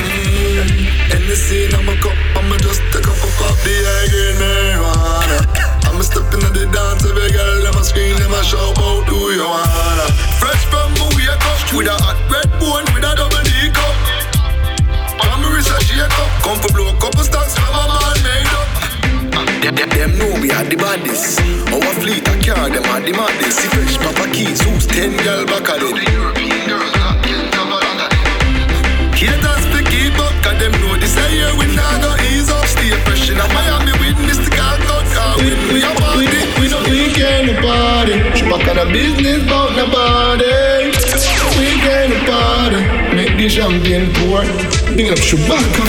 And 1.11 1.23
the 1.27 1.35
scene 1.35 1.73
I'm 1.75 1.89
a 1.89 1.95
cup, 1.99 2.15
I'ma 2.39 2.55
just 2.63 2.79
take 2.95 3.03
a 3.03 3.11
puff 3.11 3.43
of 3.43 3.59
the 3.59 3.75
again 3.75 4.39
marijuana. 4.39 5.37
I'ma 5.83 5.99
step 6.01 6.31
into 6.31 6.47
the 6.55 6.63
dance, 6.71 7.03
every 7.03 7.27
girl 7.35 7.59
them 7.61 7.75
a 7.75 7.83
scream, 7.83 8.15
them 8.15 8.31
a 8.31 8.41
shout 8.47 8.79
out, 8.79 9.03
do 9.03 9.19
you 9.35 9.43
wanna? 9.43 10.07
Fresh 10.39 10.63
from 10.71 10.95
movie, 10.95 11.27
I 11.27 11.35
cup 11.43 11.59
with 11.75 11.91
a 11.91 11.95
hot 11.99 12.15
red 12.31 12.47
bone 12.55 12.87
with 12.95 13.03
a 13.03 13.13
double 13.19 13.43
D 13.43 13.51
cup. 13.75 13.95
I'm 15.27 15.43
a 15.43 15.47
wrist 15.51 15.67
a 15.67 15.77
shake 15.83 16.07
up, 16.07 16.31
come 16.39 16.55
for 16.63 16.71
blow 16.71 16.87
a 16.87 16.95
couple 17.03 17.27
stacks, 17.27 17.51
have 17.59 17.75
a 17.75 17.83
man 17.83 18.17
made 18.23 18.53
up. 18.55 18.67
Them, 19.59 19.75
them, 19.75 19.89
them 19.91 20.11
know 20.15 20.31
we 20.39 20.55
are 20.55 20.63
the 20.63 20.79
baddest. 20.79 21.43
Our 21.67 21.93
fleet 21.99 22.23
a 22.23 22.35
car, 22.39 22.71
them 22.71 22.87
are 22.95 23.03
the 23.03 23.11
maddest. 23.11 23.59
See 23.59 23.67
fresh 23.75 23.99
Papa 23.99 24.31
Keys, 24.31 24.63
who's 24.63 24.87
ten 24.87 25.19
girl 25.19 25.43
back 25.45 25.67
at 25.67 25.83
it. 25.83 26.56
In 33.37 33.43
a 33.45 33.53
Miami, 33.53 33.93
witness 34.01 34.37
the 34.37 34.49
car 34.49 34.77
cut 34.77 35.05
car. 35.13 35.37
When 35.37 35.53
we 35.73 35.79
a 35.83 35.91
party, 36.01 36.41
we 36.59 36.65
no 36.73 36.79
weekend 36.89 37.57
party. 37.61 38.15
She 38.35 38.43
back 38.49 38.67
on 38.67 38.77
a 38.79 38.85
business 38.91 39.43
bout 39.45 39.75
the 39.77 39.85
body. 39.93 40.91
Weekend 41.57 42.13
party, 42.25 42.81
make 43.15 43.37
the 43.37 43.49
champagne 43.49 44.09
pour. 44.17 44.41
Big 44.95 45.11
up 45.11 45.19
Chewbacca. 45.19 45.85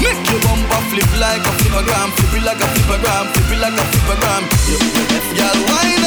Make 0.00 0.30
your 0.30 0.40
bumper 0.40 0.80
flip 0.88 1.10
like 1.20 1.42
a 1.44 1.52
flippergram, 1.58 2.08
flip 2.16 2.34
it 2.34 2.44
like 2.44 2.60
a 2.60 2.66
flippergram, 2.66 3.24
flip 3.26 3.36
it 3.36 3.37
like 3.60 3.72
a 3.72 3.84
flippergram. 3.90 4.42
You, 4.68 4.78
left, 5.10 5.36
girl, 5.36 5.58
wind 5.68 5.97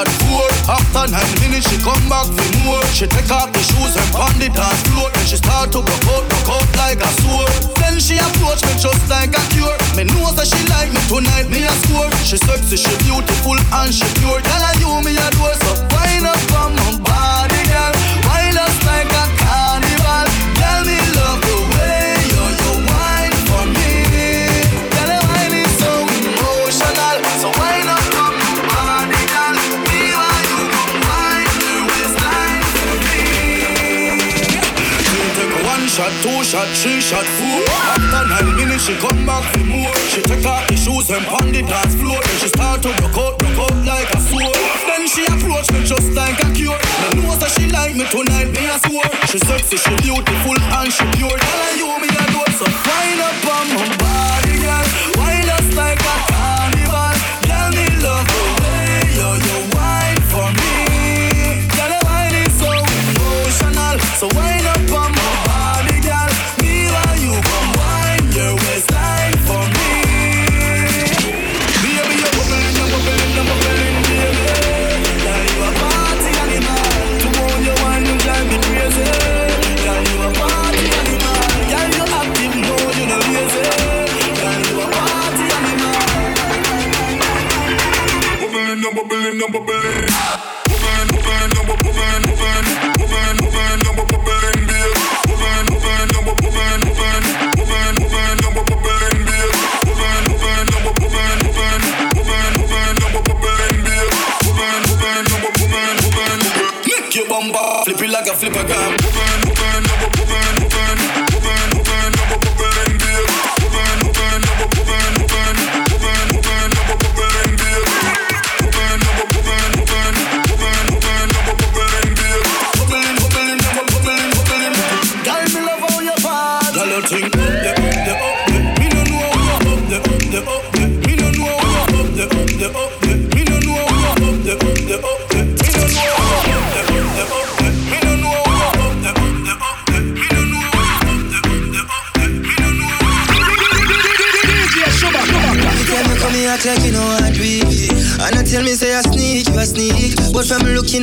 shot, 0.00 0.08
four. 0.24 0.48
After 0.68 1.12
nine 1.12 1.34
minutes, 1.40 1.68
she 1.68 1.76
come 1.82 2.00
back 2.08 2.26
for 2.26 2.48
more. 2.64 2.84
She 2.92 3.06
take 3.06 3.30
off 3.30 3.52
the 3.52 3.60
shoes 3.60 3.96
and 3.96 4.08
pound 4.12 4.36
the 4.40 4.48
dance 4.48 4.82
floor. 4.88 5.10
Then 5.12 5.26
she 5.26 5.36
start 5.36 5.72
to 5.72 5.82
broke 5.82 6.06
out, 6.08 6.24
broke 6.28 6.50
out 6.56 6.68
like 6.76 7.00
a 7.00 7.10
sword. 7.20 7.50
Then 7.76 7.98
she 8.00 8.16
approach 8.16 8.64
me 8.64 8.74
just 8.78 9.02
like 9.10 9.36
a 9.36 9.42
cure. 9.52 9.76
Me 9.96 10.04
know 10.04 10.30
that 10.32 10.46
she 10.46 10.60
like 10.68 10.92
me 10.92 11.00
tonight, 11.08 11.48
me 11.50 11.64
a 11.64 11.72
score. 11.84 12.10
She 12.24 12.36
sexy, 12.36 12.76
she 12.76 12.94
beautiful 13.04 13.58
and 13.58 13.92
she 13.92 14.06
pure. 14.20 14.40
Girl, 14.40 14.62
I 14.62 14.72
you 14.80 14.90
me 15.04 15.12
a 15.16 15.28
door, 15.36 15.54
so 15.64 15.72
wind 15.92 16.26
up 16.26 16.40
on 16.56 16.70
my 16.76 16.90
body, 17.04 17.60
girl. 17.68 18.19
Two 36.22 36.44
shot, 36.44 36.68
three 36.76 37.00
shot, 37.00 37.24
four. 37.24 37.64
After 37.96 38.22
nine 38.28 38.56
minutes, 38.56 38.84
she 38.84 38.94
come 38.96 39.24
back 39.24 39.44
for 39.52 39.64
more. 39.64 39.92
She 40.12 40.20
take 40.22 40.44
off 40.44 40.66
the 40.68 40.76
shoes 40.76 41.08
and 41.10 41.24
pound 41.24 41.54
the 41.54 41.62
dance 41.62 41.94
floor. 41.96 42.20
Then 42.20 42.36
she 42.40 42.48
start 42.48 42.82
to 42.82 42.90
rock 43.00 43.16
out, 43.16 43.34
rock 43.42 43.58
out 43.64 43.76
like 43.84 44.08
a 44.12 44.20
sword. 44.20 44.54
Then 44.86 45.08
she 45.08 45.24
approach 45.24 45.72
me 45.72 45.84
just 45.84 46.12
like 46.12 46.38
a 46.44 46.48
cure. 46.52 46.76
Me 46.76 47.24
know 47.24 47.34
that 47.40 47.50
she 47.56 47.70
like 47.72 47.96
me 47.96 48.04
tonight, 48.12 48.52
me 48.52 48.68
a 48.68 48.76
swore. 48.84 49.08
She 49.32 49.38
sexy, 49.40 49.76
she 49.80 49.94
beautiful 50.04 50.56
and 50.60 50.92
she 50.92 51.04
pure. 51.16 51.32
Tell 51.32 51.60
her 51.64 51.74
you 51.80 51.88
me 52.04 52.08
a 52.12 52.24
do 52.36 52.42
so. 52.58 52.66
Wind 52.68 53.20
up 53.24 53.46
on 53.56 53.66
my 53.72 53.86
body, 53.96 54.54
girl. 54.60 54.86
Wind 55.16 55.48
us 55.56 55.68
like 55.72 56.00
a 56.04 56.16
carnival. 56.28 57.12
Girl, 57.48 57.68
me 57.72 57.86
love 58.04 58.26
the 58.28 58.44
way 58.60 59.08
you 59.16 59.30
you 59.40 59.58
wine 59.72 60.20
for 60.28 60.48
me. 60.52 61.64
Girl, 61.72 61.88
your 61.88 62.02
wine 62.04 62.36
is 62.44 62.52
so 62.60 62.68
emotional. 62.76 63.96
So 64.20 64.28
wind 64.36 64.49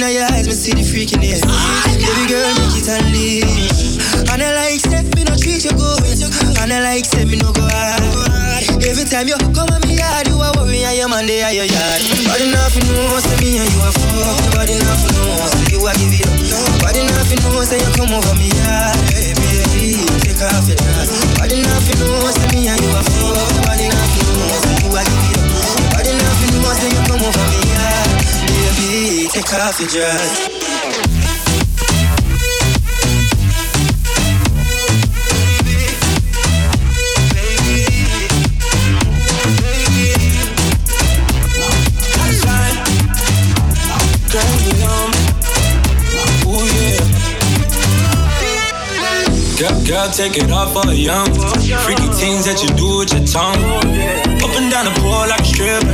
at 0.03 0.13
your 0.13 0.27
eyes, 0.29 0.45
me 0.47 0.53
see 0.53 0.73
the 0.75 0.83
freaking 0.83 1.23
in 1.23 1.39
Baby 1.41 2.23
girl, 2.29 2.51
make 2.59 2.75
it 2.77 2.89
and 2.91 3.07
leave. 3.13 3.47
And 4.29 4.43
I 4.43 4.51
like 4.53 4.83
say 4.83 5.01
me 5.15 5.23
no 5.23 5.33
treat 5.39 5.63
you 5.63 5.73
good. 5.73 6.03
And 6.59 6.69
I 6.73 6.79
like 6.83 7.05
say 7.07 7.25
me 7.25 7.39
no 7.39 7.49
go 7.55 7.63
hard. 7.65 8.03
Every 8.83 9.05
time 9.07 9.31
you 9.31 9.37
come 9.55 9.69
at 9.71 9.81
me 9.87 9.97
yard, 9.97 10.27
you 10.27 10.37
a 10.37 10.49
worry 10.59 10.83
and 10.83 10.97
your 10.97 11.09
man 11.09 11.25
they 11.25 11.41
are 11.41 11.53
your 11.55 11.65
yard. 11.65 11.99
Body 12.27 12.51
nothing 12.51 12.85
know, 12.89 13.17
say 13.23 13.37
me 13.39 13.57
and 13.57 13.69
you 13.69 13.79
a 13.79 13.89
fuck. 13.95 14.37
Body 14.53 14.75
nothing 14.81 15.15
know, 15.17 15.47
say 15.55 15.65
you 15.71 15.79
a 15.81 15.91
give 15.95 16.13
it 16.13 16.27
up. 16.51 16.67
Body 16.83 17.01
nothing 17.07 17.39
know, 17.47 17.63
say 17.63 17.79
you 17.79 17.91
come 17.95 18.11
over 18.11 18.35
me. 18.37 18.51
Hey, 19.13 19.33
baby, 19.33 20.03
take 20.25 20.41
off 20.43 20.67
your 20.67 20.77
dress. 20.77 21.09
Body 21.39 21.63
nothing 21.63 21.97
know, 22.03 22.27
say 22.33 22.47
me 22.53 22.67
and 22.67 22.79
you 22.81 22.91
a 22.91 23.01
fuck. 23.01 23.49
Body 23.65 23.87
nothing 23.87 24.27
know, 24.35 24.57
say 24.61 24.75
you 24.83 24.89
a 24.93 25.01
give 25.01 25.25
it 25.31 25.41
up. 25.41 25.79
Body 25.95 26.11
nothing 26.11 26.51
know, 26.59 26.71
say 26.75 26.89
you 26.91 27.01
come 27.07 27.23
over 27.23 27.45
me 27.49 27.59
yard. 27.71 28.06
Baby, 29.37 29.43
take 29.45 30.56
Girl, 49.87 50.11
take 50.11 50.35
it 50.35 50.51
off 50.51 50.75
for 50.75 50.83
a 50.83 50.93
young. 50.93 51.31
Freaky 51.87 52.11
things 52.11 52.43
that 52.43 52.59
you 52.59 52.67
do 52.75 52.99
with 52.99 53.15
your 53.15 53.23
tongue. 53.23 53.55
Up 54.43 54.51
and 54.59 54.67
down 54.67 54.83
the 54.83 54.91
pole 54.99 55.23
like 55.31 55.39
a 55.39 55.47
stripper. 55.47 55.87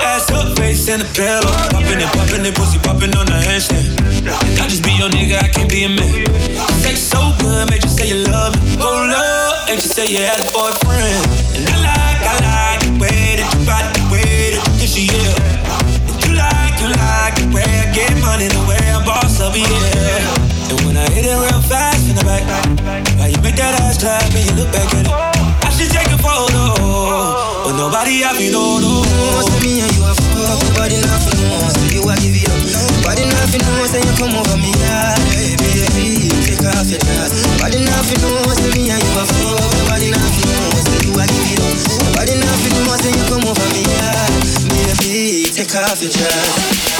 Ass 0.00 0.32
up, 0.32 0.56
face 0.56 0.88
in 0.88 1.04
the 1.04 1.08
pillow. 1.12 1.52
Popping 1.68 2.00
it, 2.00 2.08
popping 2.16 2.48
it, 2.48 2.56
pussy 2.56 2.80
popping 2.80 3.12
on 3.20 3.28
the 3.28 3.36
handstand. 3.44 3.92
I 4.56 4.64
just 4.72 4.80
be 4.80 4.96
your 4.96 5.12
nigga, 5.12 5.36
I 5.36 5.52
can't 5.52 5.68
be 5.68 5.84
a 5.84 5.92
man. 5.92 6.08
Sex 6.80 6.96
so 7.12 7.20
good, 7.44 7.68
make 7.68 7.84
you 7.84 7.92
say 7.92 8.08
you 8.08 8.24
love 8.24 8.56
me. 8.56 8.80
Hold 8.80 9.12
up, 9.12 9.68
ain't 9.68 9.84
you 9.84 9.92
say 9.92 10.08
you 10.08 10.24
had 10.24 10.40
a 10.40 10.48
boyfriend. 10.48 11.20
And 11.60 11.68
I 11.68 11.76
like, 11.76 12.20
I 12.24 12.34
like 12.40 12.80
the 12.88 12.92
way 13.04 13.36
that 13.36 13.48
you 13.52 13.60
body, 13.68 13.88
the 14.00 14.04
way 14.08 14.56
that 14.56 14.64
you 14.96 15.12
your 15.12 15.20
ear. 15.20 15.36
And 16.08 16.16
you 16.24 16.32
like, 16.40 16.72
you 16.80 16.88
like 16.88 17.36
the 17.36 17.52
way 17.52 17.68
I 17.68 17.84
get 17.92 18.16
money, 18.24 18.48
the 18.48 18.64
way 18.64 18.80
I 18.80 18.96
boss 19.04 19.44
up, 19.44 19.52
yeah. 19.52 20.72
And 20.72 20.80
when 20.88 20.96
I 20.96 21.04
hit 21.12 21.28
it 21.28 21.36
real 21.36 21.60
fast 21.68 22.08
in 22.08 22.16
the 22.16 22.24
back, 22.24 22.48
that 23.60 23.76
ass 23.84 24.00
clap 24.00 24.24
and 24.32 24.40
you 24.40 24.52
look 24.56 24.72
back 24.72 24.88
at 24.96 25.04
it? 25.04 25.12
I 25.12 25.68
should 25.68 25.92
take 25.92 26.08
a 26.08 26.16
photo, 26.16 26.72
but 27.68 27.76
nobody 27.76 28.24
have 28.24 28.40
me, 28.40 28.48
no, 28.48 28.80
no. 28.80 29.04
Say 29.44 29.60
me 29.60 29.84
and 29.84 29.92
you 29.92 30.02
a 30.08 30.16
fuck, 30.16 30.64
body 30.72 30.96
nothing 31.04 31.44
know, 31.44 31.68
say 31.68 31.92
you 31.92 32.02
a 32.08 32.14
give 32.16 32.32
it 32.40 32.48
up. 32.48 32.56
Body 33.04 33.28
nothing 33.28 33.60
know, 33.60 33.84
say 33.84 34.00
you 34.00 34.14
come 34.16 34.32
over 34.32 34.56
me. 34.56 34.72
Hey, 35.28 35.52
baby, 35.60 36.32
take 36.40 36.64
off 36.72 36.88
your 36.88 37.04
dress. 37.04 37.36
Body 37.60 37.84
nothing 37.84 38.20
know, 38.24 38.48
say 38.56 38.72
me 38.72 38.88
and 38.88 39.00
you 39.04 39.12
a 39.20 39.24
fuck, 39.28 39.72
body 39.92 40.08
nothing 40.08 40.48
know, 40.48 40.80
say 40.80 40.98
you 41.04 41.12
a 41.20 41.24
give 41.28 41.52
it 41.52 41.60
up. 41.60 42.16
Body 42.16 42.34
nothing 42.40 42.74
know, 42.80 42.96
say 42.96 43.12
you 43.12 43.24
come 43.28 43.44
over 43.44 43.68
me 43.76 43.84
yard. 43.84 44.32
Baby, 44.72 45.52
take 45.52 45.68
off 45.76 46.00
your 46.00 46.08
dress. 46.08 46.99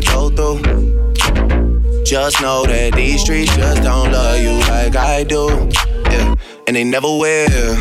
Gotta 0.00 0.12
go 0.12 0.58
through. 0.60 2.04
Just 2.04 2.40
know 2.40 2.64
that 2.66 2.94
these 2.94 3.22
streets 3.22 3.54
just 3.56 3.82
don't 3.82 4.12
love 4.12 4.40
you 4.40 4.52
like 4.68 4.94
I 4.94 5.24
do. 5.24 5.68
Yeah, 6.10 6.34
and 6.66 6.76
they 6.76 6.84
never 6.84 7.08
will. 7.08 7.76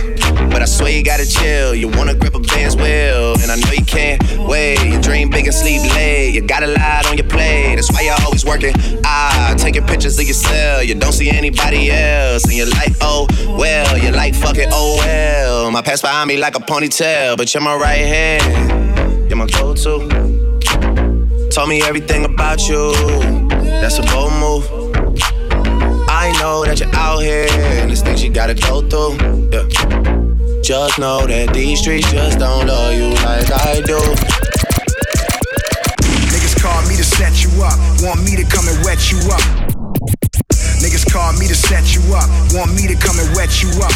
But 0.50 0.62
I 0.62 0.66
swear 0.66 0.92
you 0.92 1.04
gotta 1.04 1.26
chill. 1.26 1.76
You 1.76 1.90
wanna 1.90 2.16
grip 2.16 2.36
a 2.36 2.40
Ben's 2.40 2.76
wheel, 2.76 3.36
and 3.42 3.52
I 3.52 3.56
know 3.56 3.72
you 3.72 3.86
can't 3.86 4.22
wait. 4.48 4.84
You 4.86 5.02
dream 5.02 5.30
big 5.30 5.46
and 5.46 5.54
sleep 5.54 5.82
late. 5.94 6.34
You 6.34 6.42
got 6.42 6.64
a 6.64 6.68
lot 6.68 7.06
on 7.08 7.18
your 7.18 7.28
plate. 7.28 7.76
That's 7.76 7.92
why 7.92 8.02
you're 8.02 8.22
always 8.24 8.46
working. 8.46 8.74
Ah, 9.04 9.54
taking 9.58 9.86
pictures 9.86 10.18
of 10.18 10.26
yourself. 10.26 10.86
You 10.86 10.96
don't 10.96 11.14
see 11.14 11.30
anybody 11.30 11.92
else, 11.92 12.46
and 12.46 12.54
you're 12.54 12.70
like, 12.70 12.94
oh 13.02 13.28
well. 13.58 13.98
You're 13.98 14.14
like, 14.14 14.36
fuck 14.36 14.58
it, 14.58 14.70
oh 14.72 14.96
well. 15.00 15.72
My 15.72 15.82
past 15.82 16.02
behind 16.02 16.30
me 16.30 16.38
like 16.38 16.56
a 16.56 16.62
ponytail, 16.62 17.38
but 17.38 17.54
you're 17.54 17.64
my 17.64 17.76
right 17.76 18.06
hand. 18.06 19.30
You're 19.30 19.38
my 19.38 19.48
go-to. 19.48 20.25
Told 21.56 21.70
me 21.70 21.82
everything 21.84 22.26
about 22.26 22.68
you. 22.68 22.92
That's 23.80 23.98
a 23.98 24.04
bold 24.12 24.34
move. 24.44 24.68
I 26.12 26.36
know 26.44 26.66
that 26.68 26.82
you're 26.84 26.94
out 26.94 27.20
here 27.24 27.48
and 27.80 27.88
there's 27.88 28.02
things 28.02 28.22
you 28.22 28.30
gotta 28.30 28.56
go 28.56 28.84
through. 28.84 29.16
Yeah. 29.56 29.64
Just 30.60 31.00
know 31.00 31.24
that 31.24 31.56
these 31.56 31.80
streets 31.80 32.12
just 32.12 32.40
don't 32.40 32.68
love 32.68 32.92
you 33.00 33.08
like 33.24 33.48
I 33.56 33.80
do. 33.88 33.96
Niggas 36.28 36.60
call 36.60 36.84
me 36.92 37.00
to 37.00 37.08
set 37.08 37.40
you 37.40 37.48
up, 37.64 37.80
want 38.04 38.20
me 38.28 38.36
to 38.36 38.44
come 38.52 38.68
and 38.68 38.76
wet 38.84 39.00
you 39.08 39.24
up. 39.32 39.40
Niggas 40.84 41.08
call 41.08 41.32
me 41.40 41.48
to 41.48 41.56
set 41.56 41.96
you 41.96 42.04
up, 42.12 42.28
want 42.52 42.76
me 42.76 42.84
to 42.92 43.00
come 43.00 43.16
and 43.16 43.32
wet 43.32 43.64
you 43.64 43.72
up. 43.80 43.96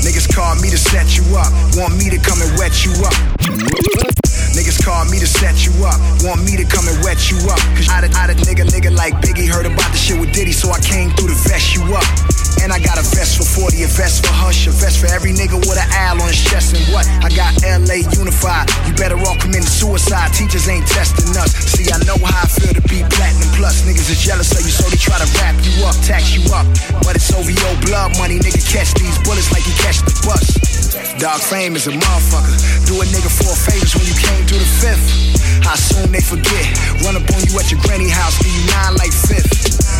Niggas 0.00 0.32
call 0.32 0.56
me 0.56 0.72
to 0.72 0.80
set 0.80 1.20
you 1.20 1.24
up, 1.36 1.52
want 1.76 1.92
me 2.00 2.08
to 2.08 2.16
come 2.16 2.40
and 2.40 2.48
wet 2.56 2.80
you 2.80 2.96
up. 3.04 4.23
Niggas 4.54 4.78
call 4.86 5.02
me 5.10 5.18
to 5.18 5.26
set 5.26 5.66
you 5.66 5.74
up, 5.82 5.98
want 6.22 6.38
me 6.46 6.54
to 6.54 6.62
come 6.62 6.86
and 6.86 6.94
wet 7.02 7.26
you 7.26 7.42
up. 7.50 7.58
Cause 7.74 7.90
I 7.90 8.06
a, 8.06 8.08
I 8.14 8.30
a 8.30 8.34
nigga, 8.46 8.62
nigga 8.70 8.94
like 8.94 9.14
Biggie 9.18 9.50
heard 9.50 9.66
about 9.66 9.90
the 9.90 9.98
shit 9.98 10.14
with 10.14 10.30
Diddy, 10.30 10.52
so 10.54 10.70
I 10.70 10.78
came 10.78 11.10
through 11.18 11.34
to 11.34 11.38
vest 11.50 11.74
you 11.74 11.82
up. 11.90 12.06
And 12.62 12.70
I 12.70 12.78
got 12.78 12.96
a 12.96 13.04
vest 13.18 13.36
for 13.36 13.42
40, 13.66 13.82
a 13.82 13.90
vest 13.90 14.22
for 14.22 14.30
Hush, 14.30 14.70
a 14.70 14.72
vest 14.72 15.02
for 15.02 15.10
every 15.10 15.34
nigga 15.34 15.58
with 15.58 15.74
an 15.74 15.90
owl 15.90 16.22
on 16.22 16.30
his 16.30 16.38
chest. 16.38 16.70
And 16.70 16.86
what? 16.94 17.02
I 17.20 17.34
got 17.34 17.50
LA 17.66 18.06
unified. 18.14 18.70
You 18.86 18.94
better 18.94 19.18
all 19.18 19.34
commit 19.42 19.66
suicide. 19.66 20.30
Teachers 20.30 20.70
ain't 20.70 20.86
testing 20.86 21.34
us. 21.34 21.50
See, 21.74 21.90
I 21.90 21.98
know 22.06 22.14
how 22.22 22.32
I 22.32 22.46
feel 22.46 22.72
to 22.78 22.84
be 22.86 23.02
platinum 23.10 23.50
plus. 23.58 23.82
Niggas 23.82 24.06
is 24.06 24.22
jealous 24.22 24.54
of 24.54 24.62
you, 24.62 24.70
so 24.70 24.86
they 24.86 24.96
try 24.96 25.18
to 25.18 25.26
wrap 25.42 25.58
you 25.66 25.82
up, 25.82 25.98
tax 26.06 26.30
you 26.30 26.46
up. 26.54 26.64
But 27.02 27.18
it's 27.18 27.26
OVO 27.34 27.74
blood 27.90 28.14
money, 28.22 28.38
nigga. 28.38 28.62
Catch 28.62 28.94
these 29.02 29.18
bullets 29.26 29.50
like 29.50 29.66
you 29.66 29.74
catch 29.82 29.98
the 30.06 30.14
bus. 30.22 30.46
Dog 31.18 31.40
fame 31.40 31.74
is 31.74 31.86
a 31.86 31.92
motherfucker. 31.92 32.86
Do 32.86 33.02
a 33.02 33.04
nigga 33.10 33.30
four 33.30 33.54
favors 33.54 33.94
when 33.94 34.06
you 34.06 34.14
came 34.14 34.43
through 34.46 34.60
the 34.60 34.72
fifth. 34.80 35.34
How 35.64 35.76
soon 35.76 36.12
they 36.12 36.20
forget? 36.20 36.64
Run 37.04 37.16
up 37.16 37.24
on 37.32 37.40
you 37.48 37.56
at 37.56 37.72
your 37.72 37.80
granny 37.80 38.08
house, 38.08 38.36
do 38.40 38.48
you 38.48 38.62
nine 38.68 38.96
like 38.96 39.12
fifth? 39.12 39.48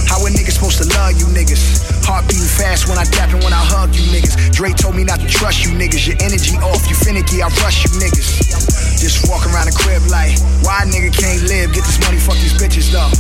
How 0.09 0.21
a 0.21 0.29
nigga 0.29 0.53
supposed 0.53 0.79
to 0.85 0.87
love 0.97 1.17
you 1.17 1.27
niggas? 1.33 2.05
Heart 2.05 2.29
beating 2.29 2.47
fast 2.47 2.89
when 2.89 2.99
I 3.01 3.05
dap 3.09 3.33
and 3.33 3.43
when 3.43 3.53
I 3.53 3.63
hug 3.65 3.97
you 3.97 4.05
niggas. 4.13 4.53
Dre 4.53 4.73
told 4.77 4.95
me 4.95 5.05
not 5.05 5.21
to 5.21 5.29
trust 5.29 5.65
you 5.65 5.73
niggas. 5.73 6.05
Your 6.07 6.21
energy 6.21 6.57
off, 6.61 6.85
you 6.89 6.97
finicky, 6.97 7.41
I 7.41 7.49
rush 7.65 7.85
you 7.85 7.91
niggas. 7.97 9.01
Just 9.01 9.29
walk 9.29 9.49
around 9.49 9.73
the 9.73 9.77
crib 9.77 10.05
like, 10.13 10.37
why 10.65 10.85
nigga 10.85 11.11
can't 11.11 11.43
live? 11.49 11.73
Get 11.73 11.85
this 11.89 11.99
money, 12.05 12.21
fuck 12.21 12.37
these 12.41 12.55
bitches 12.55 12.93
though. 12.93 13.11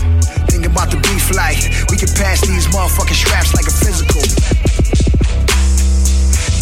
Think 0.52 0.66
about 0.66 0.92
the 0.92 1.00
beef 1.08 1.32
like, 1.32 1.58
we 1.90 1.96
can 1.96 2.12
pass 2.14 2.44
these 2.44 2.68
motherfucking 2.68 3.16
straps 3.16 3.56
like 3.56 3.66
a 3.66 3.74
physical. 3.74 4.22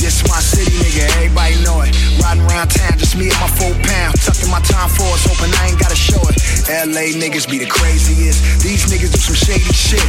This 0.03 0.18
my 0.26 0.42
city, 0.42 0.74
nigga, 0.82 1.07
everybody 1.14 1.55
know 1.62 1.78
it. 1.86 1.94
Riding 2.18 2.42
around 2.50 2.74
town, 2.74 2.98
just 2.98 3.14
me 3.14 3.30
and 3.30 3.38
my 3.38 3.46
four 3.46 3.70
pound. 3.86 4.18
Tucking 4.18 4.50
my 4.50 4.59
time 4.66 4.90
forwards, 4.90 5.22
hoping 5.22 5.55
I 5.62 5.70
ain't 5.70 5.78
gotta 5.78 5.94
show 5.94 6.18
it. 6.26 6.34
LA 6.66 7.14
niggas 7.14 7.46
be 7.46 7.62
the 7.62 7.70
craziest. 7.70 8.66
These 8.66 8.90
niggas 8.90 9.14
do 9.14 9.22
some 9.22 9.38
shady 9.38 9.62
shit. 9.70 10.03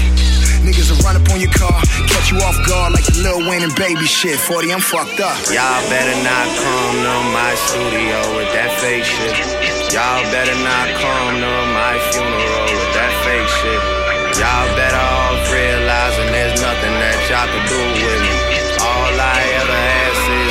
Niggas 0.66 0.90
will 0.90 0.98
run 1.06 1.14
up 1.14 1.30
on 1.30 1.38
your 1.38 1.54
car, 1.54 1.78
catch 2.10 2.34
you 2.34 2.42
off 2.42 2.58
guard 2.66 2.98
like 2.98 3.06
the 3.06 3.22
Lil 3.22 3.46
Wayne 3.46 3.62
and 3.62 3.76
baby 3.78 4.10
shit. 4.10 4.42
40, 4.42 4.74
I'm 4.74 4.82
fucked 4.82 5.22
up. 5.22 5.38
Y'all 5.54 5.86
better 5.94 6.18
not 6.26 6.48
come 6.58 6.98
to 6.98 7.16
my 7.30 7.54
studio 7.70 8.18
with 8.34 8.50
that 8.58 8.74
fake 8.82 9.06
shit. 9.06 9.38
Y'all 9.94 10.26
better 10.34 10.58
not 10.66 10.90
come 10.98 11.38
to 11.38 11.54
my 11.70 12.02
funeral 12.10 12.66
with 12.66 12.94
that 12.98 13.14
fake 13.22 13.50
shit. 13.62 14.03
Y'all 14.34 14.76
better 14.76 14.98
off 14.98 15.54
realizing 15.54 16.32
there's 16.32 16.60
nothing 16.60 16.96
that 16.98 17.18
y'all 17.30 17.46
can 17.54 17.64
do 17.70 17.78
with 18.02 18.18
me. 18.26 18.34
All 18.82 19.14
I 19.14 19.40
ever 19.62 19.78
ask 19.78 20.43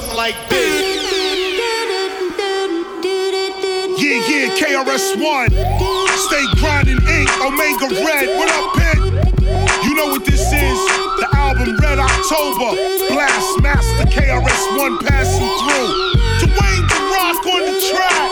something 0.00 0.16
like 0.16 0.36
this. 0.48 1.10
Yeah, 4.00 4.16
yeah, 4.28 4.48
KRS-One. 4.56 5.50
Stay 6.16 6.44
grinding 6.60 7.00
ink, 7.08 7.30
Omega 7.40 7.88
Red. 8.04 8.36
What 8.36 8.48
up, 8.50 8.74
Pit? 8.76 8.98
You 9.84 9.94
know 9.94 10.08
what 10.08 10.24
this 10.24 10.40
is? 10.40 10.78
The 11.20 11.28
album 11.32 11.76
Red 11.78 11.98
October. 11.98 12.76
Blast 13.12 13.60
Master 13.62 14.06
KRS-One 14.06 14.98
passing 14.98 15.48
through. 15.60 15.90
Dwayne 16.40 16.86
The 16.88 17.00
Rock 17.12 17.46
on 17.46 17.60
the 17.68 17.76
track. 17.92 18.30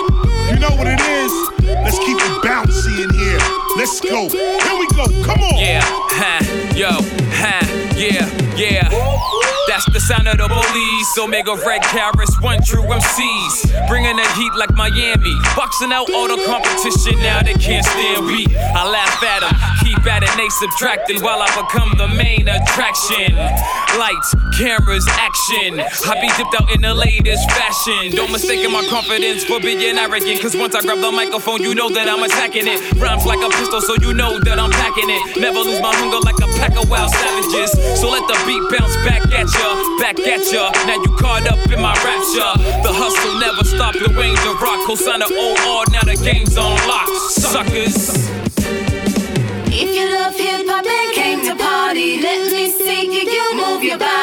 You 0.53 0.59
know 0.61 0.75
what 0.77 0.87
it 0.87 1.01
is? 1.01 1.33
Let's 1.85 1.99
keep 1.99 2.16
it 2.16 2.43
bouncy 2.43 3.05
in 3.05 3.11
here. 3.14 3.41
Let's 3.77 4.01
go. 4.01 4.29
Here 4.29 4.79
we 4.79 4.87
go. 4.97 5.05
Come 5.25 5.41
on. 5.41 5.59
Yeah, 5.59 5.83
ha, 5.85 6.41
yo, 6.75 6.91
ha, 7.33 7.61
yeah, 7.97 8.27
yeah. 8.57 9.38
That's 9.69 9.85
the 9.93 10.01
sound 10.01 10.25
of 10.27 10.41
the 10.41 10.49
police. 10.49 11.19
Omega 11.21 11.53
Red 11.61 11.85
Carrots, 11.93 12.41
one 12.41 12.64
true 12.64 12.89
MCs. 12.89 13.69
Bringing 13.87 14.16
the 14.16 14.25
heat 14.33 14.55
like 14.57 14.73
Miami. 14.73 15.37
Boxing 15.53 15.93
out 15.93 16.09
all 16.09 16.25
the 16.25 16.41
competition, 16.49 17.21
now 17.21 17.45
they 17.45 17.53
can't 17.53 17.85
stand 17.85 18.25
we. 18.25 18.49
I 18.57 18.89
laugh 18.89 19.21
at 19.21 19.45
them, 19.45 19.53
keep 19.85 20.01
at 20.09 20.25
it, 20.25 20.33
they 20.41 20.49
subtracting 20.57 21.21
while 21.21 21.45
I 21.45 21.53
become 21.53 21.93
the 22.01 22.09
main 22.09 22.49
attraction. 22.49 23.37
Lights, 24.01 24.33
cameras, 24.57 25.05
action. 25.21 25.85
I 25.85 26.16
be 26.16 26.33
dipped 26.41 26.57
out 26.57 26.73
in 26.73 26.81
the 26.81 26.95
latest 26.97 27.45
fashion. 27.53 28.16
Don't 28.16 28.33
mistake 28.33 28.64
my 28.73 28.81
confidence 28.89 29.45
for 29.45 29.61
being 29.61 30.01
arrogant. 30.01 30.41
Cause 30.41 30.57
once 30.57 30.75
I 30.75 30.81
grab 30.81 31.05
the 31.05 31.12
microphone, 31.12 31.61
you 31.61 31.75
know 31.75 31.93
that 31.93 32.09
I'm 32.09 32.25
attacking 32.25 32.64
it. 32.64 32.81
Rhymes 32.97 33.29
like 33.29 33.45
a 33.45 33.53
pistol, 33.53 33.85
so 33.85 34.01
you 34.01 34.16
know 34.16 34.41
that 34.49 34.59
I'm 34.59 34.73
packing 34.73 35.12
it. 35.12 35.37
Never 35.37 35.61
lose 35.61 35.81
my 35.85 35.93
hunger 35.93 36.25
like 36.25 36.41
a 36.41 36.49
pack 36.57 36.73
of 36.81 36.89
wild 36.89 37.12
savages. 37.12 37.77
So 38.01 38.09
let 38.09 38.25
the 38.25 38.37
beat 38.49 38.64
bounce 38.73 38.97
back 39.05 39.29
at 39.37 39.58
ya, 39.61 39.99
back 39.99 40.19
at 40.21 40.45
ya. 40.53 40.71
Now 40.87 41.03
you 41.03 41.11
caught 41.17 41.47
up 41.47 41.59
in 41.71 41.81
my 41.81 41.95
rapture. 42.07 42.53
The 42.83 42.93
hustle 42.93 43.39
never 43.41 43.65
stopped. 43.65 43.99
The 43.99 44.09
Wayne 44.19 44.35
the 44.47 44.55
rock, 44.63 44.87
co-sign 44.87 45.21
the 45.21 45.29
OR. 45.29 45.85
Now 45.93 46.03
the 46.03 46.17
game's 46.17 46.57
on 46.57 46.77
lock, 46.89 47.09
suckers. 47.31 48.29
If 49.71 49.95
you 49.95 50.05
love 50.11 50.35
hip 50.35 50.67
hop 50.67 50.87
and 50.87 51.13
came 51.15 51.41
to 51.47 51.55
party, 51.57 52.21
let 52.21 52.53
me 52.53 52.71
see 52.71 52.89
you 53.25 53.57
move 53.57 53.83
your 53.83 53.99
body. 53.99 54.18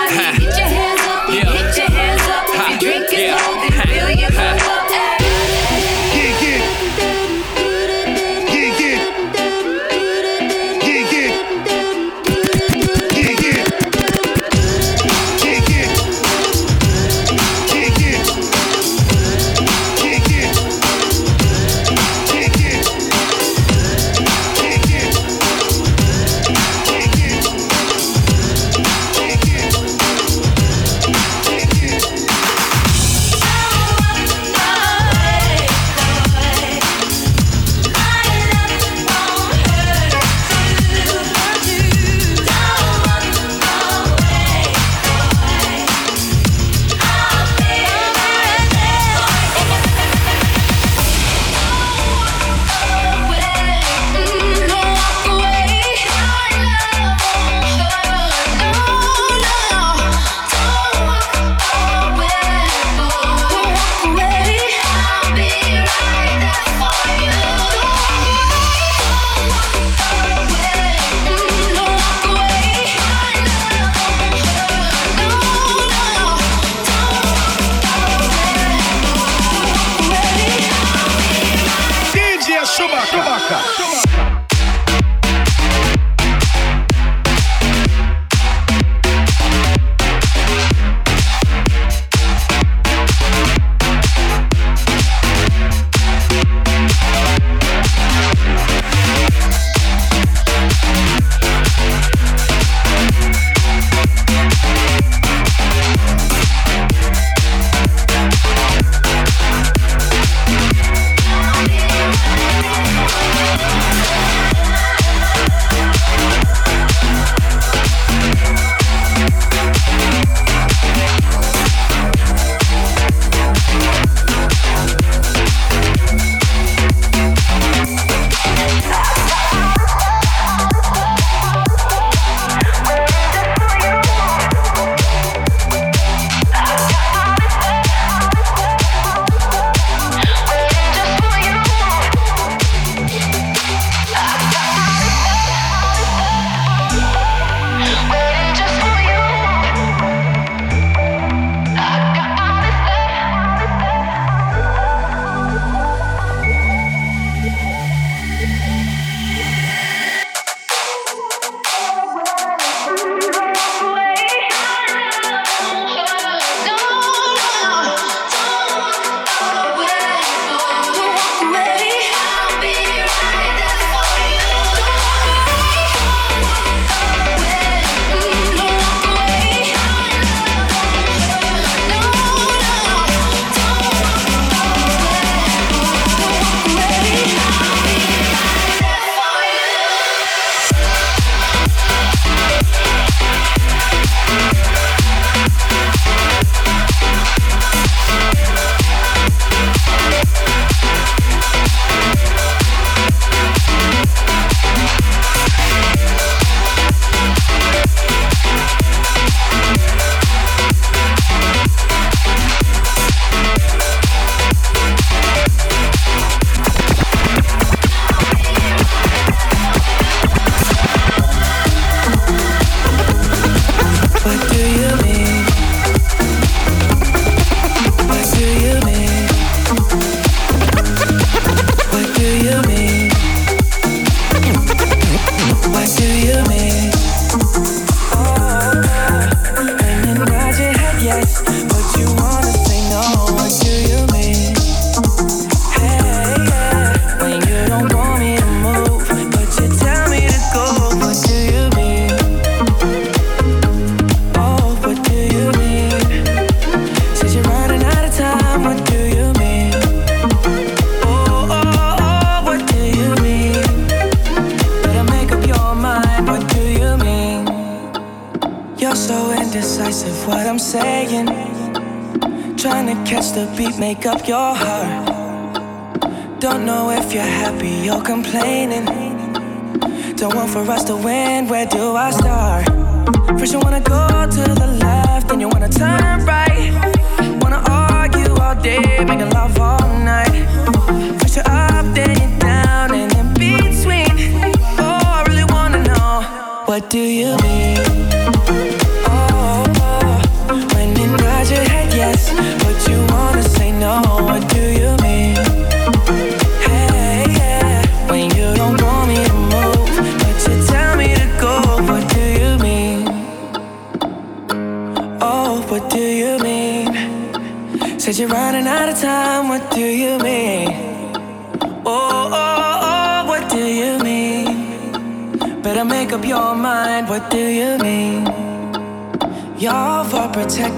do 296.89 296.99
you? 296.99 297.44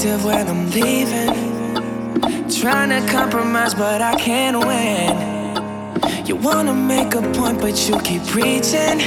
defensive 0.07 0.25
when 0.25 0.47
I'm 0.47 0.69
leaving. 0.71 2.49
Trying 2.49 2.89
to 2.89 3.11
compromise, 3.11 3.73
but 3.73 4.01
I 4.01 4.15
can't 4.15 4.57
win. 4.65 6.25
You 6.25 6.35
wanna 6.35 6.73
make 6.73 7.15
a 7.15 7.21
point, 7.33 7.59
but 7.59 7.75
you 7.87 7.99
keep 8.01 8.23
preaching. 8.25 8.99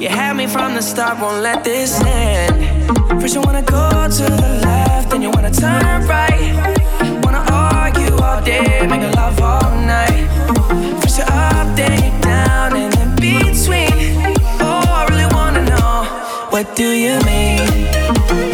You 0.00 0.08
had 0.08 0.36
me 0.36 0.46
from 0.46 0.74
the 0.74 0.82
start, 0.82 1.20
won't 1.20 1.42
let 1.42 1.64
this 1.64 2.00
end. 2.04 2.90
First, 3.20 3.34
you 3.34 3.40
wanna 3.40 3.62
go 3.62 3.88
to 4.18 4.24
the 4.42 4.60
left, 4.62 5.10
then 5.10 5.22
you 5.22 5.30
wanna 5.30 5.50
turn 5.50 6.06
right. 6.06 6.52
Wanna 7.24 7.44
argue 7.50 8.14
all 8.16 8.42
day, 8.42 8.86
make 8.86 9.02
love 9.16 9.40
all 9.40 9.70
night. 9.94 10.28
First, 11.00 11.18
you're 11.18 11.26
up, 11.30 11.76
then 11.76 11.96
you're 12.02 12.20
down, 12.20 12.76
and 12.76 12.94
in 13.02 13.10
between. 13.16 13.92
Oh, 14.60 14.84
I 15.00 15.06
really 15.10 15.28
wanna 15.34 15.64
know 15.64 16.04
what 16.50 16.76
do 16.76 16.88
you 17.04 17.18
mean? 17.24 18.47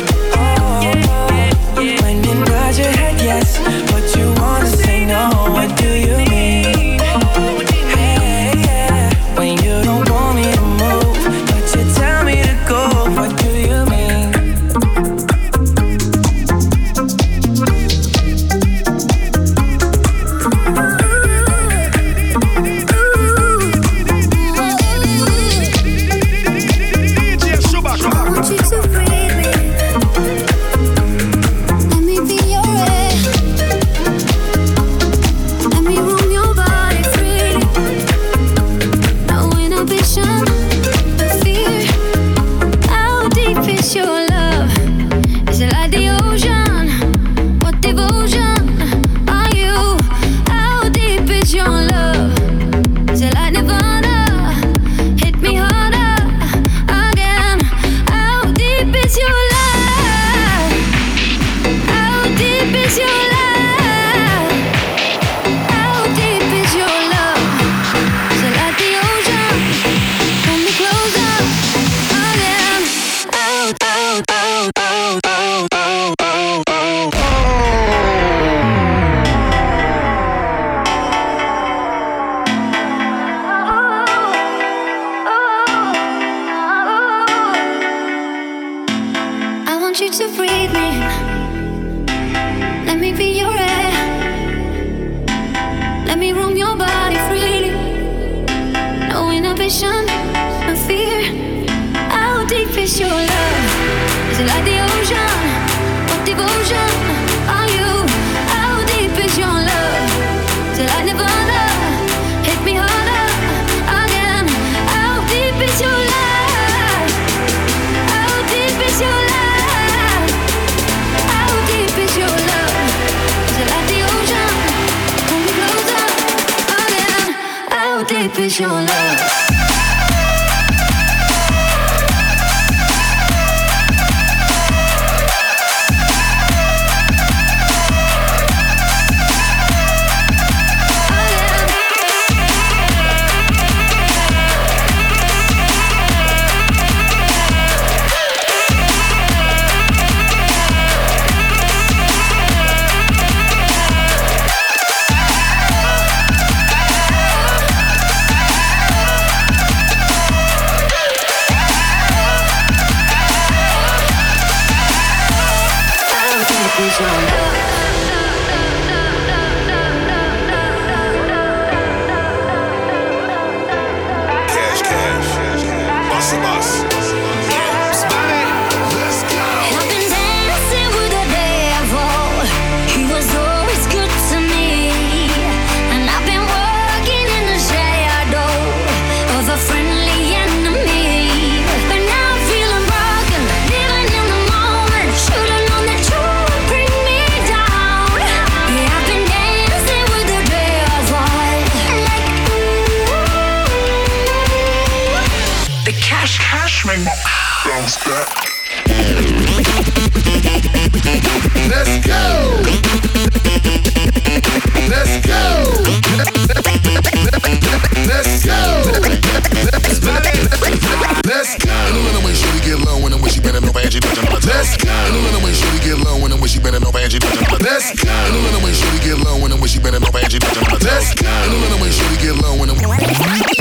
she 227.14 227.20
touching 227.20 227.46
my 227.50 227.58
desk. 227.58 228.06
I 228.06 228.28
don't 228.30 228.52
know 228.52 228.64
when 228.64 228.74
she 228.74 228.98
get 228.98 229.18
low 229.18 229.38
when 229.38 229.68
she 229.68 229.78
bending 229.78 230.02
over 230.02 230.18
and 230.18 230.32
she 230.32 230.38
touching 230.38 230.64
my 230.70 230.78
desk. 230.78 231.22
I 231.24 231.46
don't 231.46 231.70
know 231.70 231.78
when 231.80 231.92
she 231.92 232.02
get 232.18 232.34
low 232.42 232.60
and 232.62 232.72
when. 232.72 233.53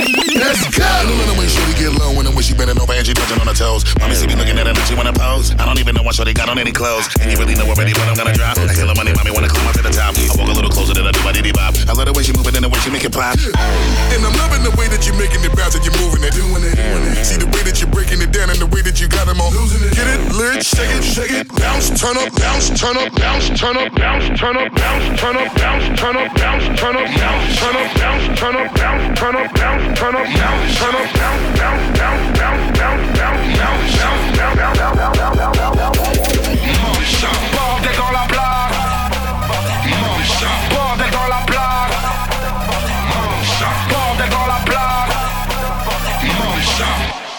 Touching 3.13 3.39
on 3.39 3.47
her 3.47 3.53
toes. 3.53 3.83
Mommy 3.99 4.15
see 4.15 4.27
me 4.27 4.35
looking 4.35 4.57
at 4.57 4.65
her 4.67 4.73
and 4.73 4.87
she 4.89 4.95
wanna 4.95 5.13
pose. 5.13 5.53
I 5.57 5.65
don't 5.65 5.79
even 5.79 5.95
know 5.95 6.03
why 6.03 6.11
shorty 6.11 6.33
got 6.33 6.49
on 6.49 6.57
any 6.57 6.71
clothes. 6.71 7.07
And 7.21 7.31
you 7.31 7.37
really 7.37 7.55
know 7.55 7.67
already 7.69 7.93
what 7.93 8.07
I'm 8.09 8.17
gonna 8.17 8.33
drop. 8.33 8.57
I 8.57 8.73
kill 8.73 8.87
her 8.87 8.97
money, 8.97 9.13
mommy 9.13 9.31
wanna 9.31 9.49
climb 9.49 9.67
up 9.67 9.75
to 9.77 9.83
the 9.83 9.93
top. 9.93 10.17
I 10.17 10.33
walk 10.35 10.49
a 10.49 10.55
little 10.57 10.71
closer 10.71 10.93
than 10.93 11.05
I 11.05 11.11
do 11.11 11.21
my 11.23 11.31
diddy 11.31 11.51
bop. 11.51 11.75
I 11.87 11.93
love 11.93 12.05
the 12.05 12.13
way 12.13 12.23
she 12.23 12.33
move 12.33 12.47
it 12.47 12.55
and 12.55 12.63
the 12.65 12.69
way 12.69 12.79
she 12.79 12.89
make 12.89 13.05
it 13.05 13.13
pop. 13.13 13.37
And 13.37 14.21
I'm 14.25 14.35
loving 14.37 14.63
the 14.63 14.73
way 14.75 14.87
that 14.89 15.05
you're 15.05 15.17
making 15.17 15.43
it 15.43 15.53
bounce 15.55 15.75
and 15.75 15.83
you're 15.85 15.97
moving 16.01 16.23
it, 16.23 16.33
doing 16.33 16.63
it, 16.63 16.75
doing 16.75 17.03
it. 17.13 17.25
See 17.25 17.37
the 17.37 17.49
way 17.51 17.61
that 17.63 17.79
you're 17.79 17.91
breaking 17.91 18.21
it 18.21 18.31
down 18.31 18.49
and 18.49 18.59
the 18.59 18.67
way 18.67 18.81
that 18.81 18.99
you 18.99 19.07
got 19.07 19.27
them 19.27 19.39
it. 19.39 19.95
Get 19.95 20.07
it, 20.07 20.21
lit, 20.33 20.65
shake 20.65 20.89
it, 20.89 21.03
shake 21.03 21.31
it, 21.31 21.47
bounce, 21.55 21.89
turn 21.99 22.17
up, 22.17 22.33
bounce, 22.35 22.69
turn 22.79 22.97
up, 22.97 23.13
bounce, 23.15 23.49
turn 23.59 23.77
up, 23.77 23.93
bounce, 23.95 24.39
turn 24.39 24.57
up, 24.57 24.73
bounce, 24.75 25.19
turn 25.19 25.37
up, 25.37 25.55
bounce, 25.55 25.99
turn 25.99 26.15
up, 26.17 26.35
bounce, 26.35 26.79
turn 26.79 26.95
up, 26.95 27.15
bounce, 27.15 27.59
turn 27.59 27.75
up, 27.75 27.95
bounce, 27.95 28.39
turn 28.39 28.55
up, 28.55 28.75
bounce, 28.75 29.19
turn 29.19 29.35
up, 29.35 29.53
bounce, 29.55 29.99
turn 29.99 30.15
up, 30.15 30.29
bounce, 30.35 30.77
turn 30.79 30.95
up, 30.95 31.13
bounce, 31.13 31.59
bounce, 31.59 31.99
bounce, 31.99 32.39
bounce, 32.39 32.79
bounce, 32.79 33.02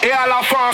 Et 0.03 0.11
à 0.11 0.27
la 0.27 0.43
fin, 0.43 0.71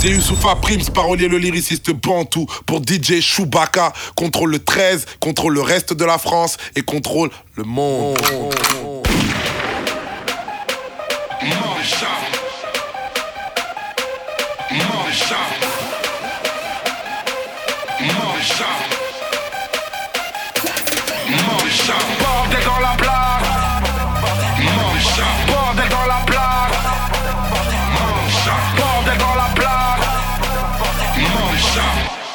C'est 0.00 0.08
Youssoufa 0.08 0.56
Prims, 0.56 0.90
parolier 0.94 1.28
le 1.28 1.36
lyriciste 1.36 1.90
Bantou 1.90 2.46
pour 2.64 2.80
DJ 2.80 3.20
Chewbacca. 3.20 3.92
Contrôle 4.14 4.52
le 4.52 4.58
13, 4.58 5.04
contrôle 5.20 5.52
le 5.54 5.60
reste 5.60 5.92
de 5.92 6.04
la 6.06 6.16
France 6.16 6.56
et 6.74 6.80
contrôle 6.80 7.28
le 7.56 7.64
monde. 7.64 8.16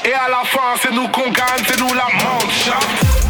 Et 0.08 0.14
à 0.14 0.30
la 0.30 0.44
fin, 0.46 0.76
c'est 0.80 0.92
nous 0.92 1.08
qu'on 1.08 1.32
gagne, 1.32 1.64
c'est 1.68 1.80
nous 1.80 1.94
la 1.94 2.06
mancha. 2.24 3.25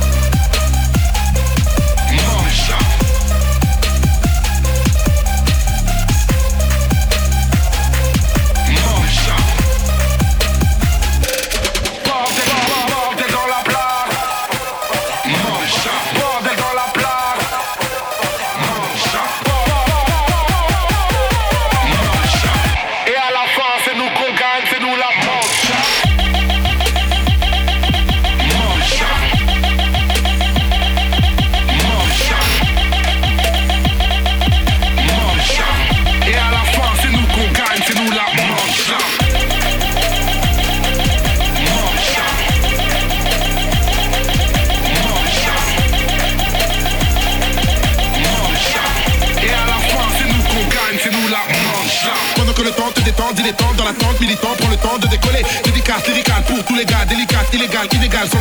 Dédicace 55.44 56.44
pour 56.48 56.64
tous 56.64 56.76
les 56.76 56.86
gars, 56.86 57.06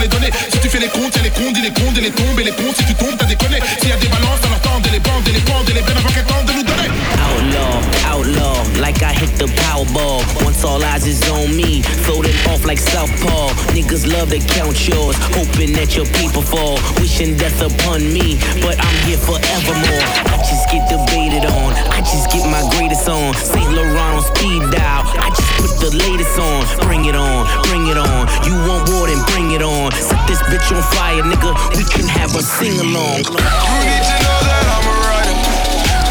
les 0.01 0.09
données. 0.09 0.31
Si 0.51 0.59
tu 0.59 0.69
fais 0.69 0.79
les 0.79 0.89
comptes, 0.89 1.15
y'a 1.17 1.23
les 1.23 1.31
comptes, 1.31 1.57
les 1.57 1.71
comptes, 1.71 1.97
et 1.97 2.01
les 2.01 2.11
tombes, 2.11 2.39
et 2.39 2.45
les. 2.45 2.53
Si 2.77 2.85
tu 2.85 2.95
tombes, 2.95 3.17
t'as 3.19 3.27
déconné. 3.27 3.59
S'il 3.81 3.89
y 3.89 3.93
a 3.93 3.97
des 3.97 4.09
balances, 4.09 4.41
alors 4.45 4.61
tendez 4.61 4.91
les 4.91 5.01
bandes, 5.01 5.27
et 5.29 5.33
les 5.33 5.41
bandes, 5.41 5.69
et 5.69 5.73
les 5.73 5.83
bennes 5.83 5.97
avant 5.99 6.09
qu'elles 6.11 6.47
de 6.47 6.53
nous 6.53 6.63
donner. 6.63 6.89
Outlaw, 7.25 7.81
outlaw, 8.13 8.81
like 8.81 9.03
I 9.03 9.13
hit 9.13 9.33
the 9.39 9.49
Powerball. 9.63 10.23
Once 10.45 10.65
all 10.65 10.83
eyes 10.83 11.07
is 11.07 11.23
on 11.31 11.57
me, 11.57 11.83
floating 12.05 12.35
off 12.51 12.65
like 12.65 12.79
Southpaw. 12.79 13.51
Niggas 13.75 14.07
love 14.07 14.31
to 14.31 14.39
count 14.55 14.77
yours, 14.87 15.17
hoping 15.35 15.73
that 15.75 15.97
your 15.97 16.07
people 16.21 16.43
fall. 16.43 16.79
Wishing 17.01 17.37
death 17.37 17.61
upon 17.61 18.03
me, 18.13 18.39
but 18.61 18.79
I'm 18.79 18.97
here 19.07 19.19
forevermore. 19.19 20.05
I 20.31 20.37
just 20.39 20.69
get 20.71 20.87
debated 20.89 21.45
on, 21.47 21.73
I 21.91 22.01
just 22.01 22.31
get 22.31 22.45
my 22.49 22.63
greatest 22.77 23.09
on. 23.09 23.35
St. 23.35 23.73
Laurent 23.73 24.17
on 24.17 24.23
speed 24.23 24.63
dial, 24.71 25.03
I 25.19 25.31
just 25.31 25.44
put 25.65 25.81
the 25.81 25.97
latest 25.97 26.39
on. 26.39 26.61
Bring 26.85 27.07
it 27.07 27.17
on, 27.17 27.49
bring 27.69 27.89
it 27.89 27.97
on. 27.97 28.29
You 28.45 28.53
want 28.69 28.89
war, 28.93 29.09
then 29.09 29.25
bring 29.33 29.53
it 29.53 29.63
on. 29.63 29.93
Set 29.93 30.21
this 30.29 30.43
bitch 30.53 30.69
on 30.77 30.83
fire, 30.93 31.23
nigga. 31.25 31.57
We 31.77 31.85
can 31.89 32.07
have 32.07 32.37
a 32.37 32.43
sing 32.43 32.77
along. 32.81 33.25
You 33.25 33.81
need 33.89 34.05
to 34.05 34.17
know 34.25 34.41
that 34.45 34.65
I'm 34.75 34.87
a 34.93 34.97
rider. 35.09 35.37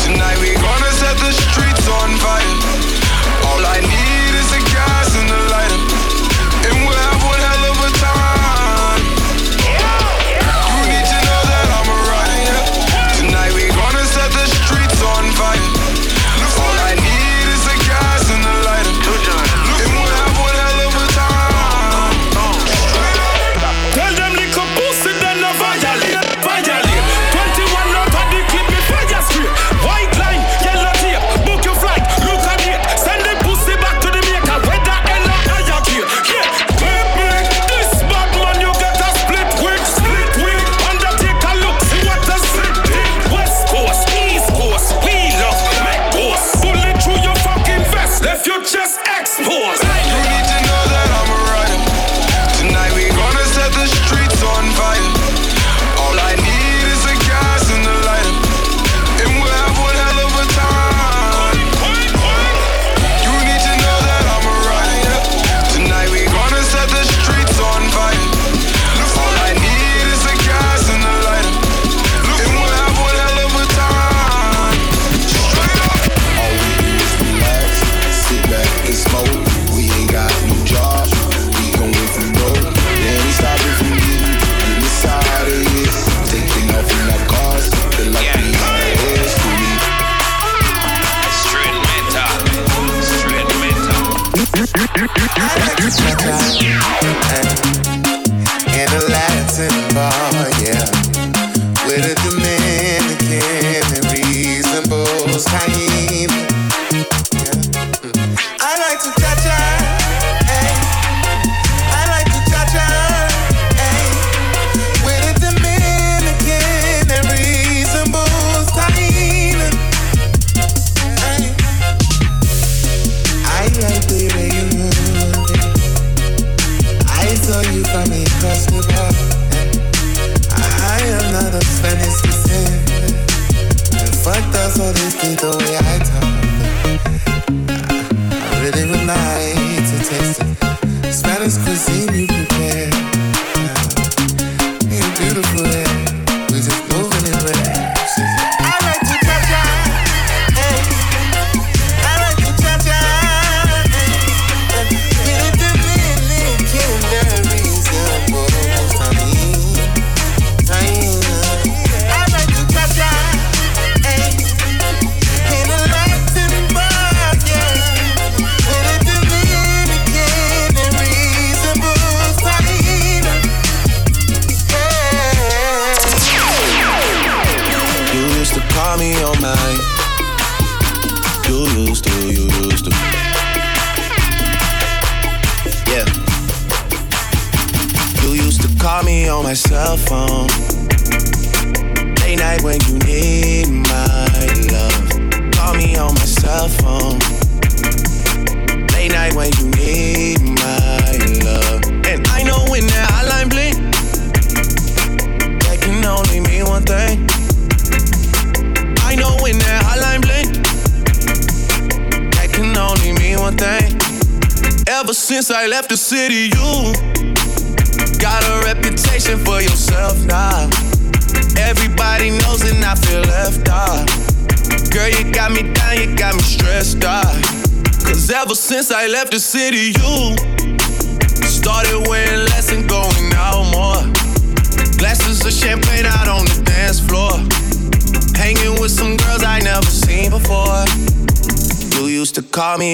Tonight 0.02 0.38
we 0.42 0.58
gonna 0.58 0.92
set 0.98 1.18
the 1.22 1.32
streets 1.32 1.86
on 1.88 2.18
fire. 2.18 2.53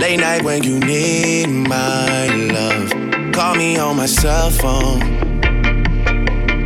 Late 0.00 0.20
night 0.20 0.44
when 0.44 0.62
you 0.62 0.78
need 0.78 1.48
my 1.48 2.28
love. 2.52 2.92
Call 3.32 3.56
me 3.56 3.76
on 3.78 3.96
my 3.96 4.06
cell 4.06 4.48
phone. 4.48 5.00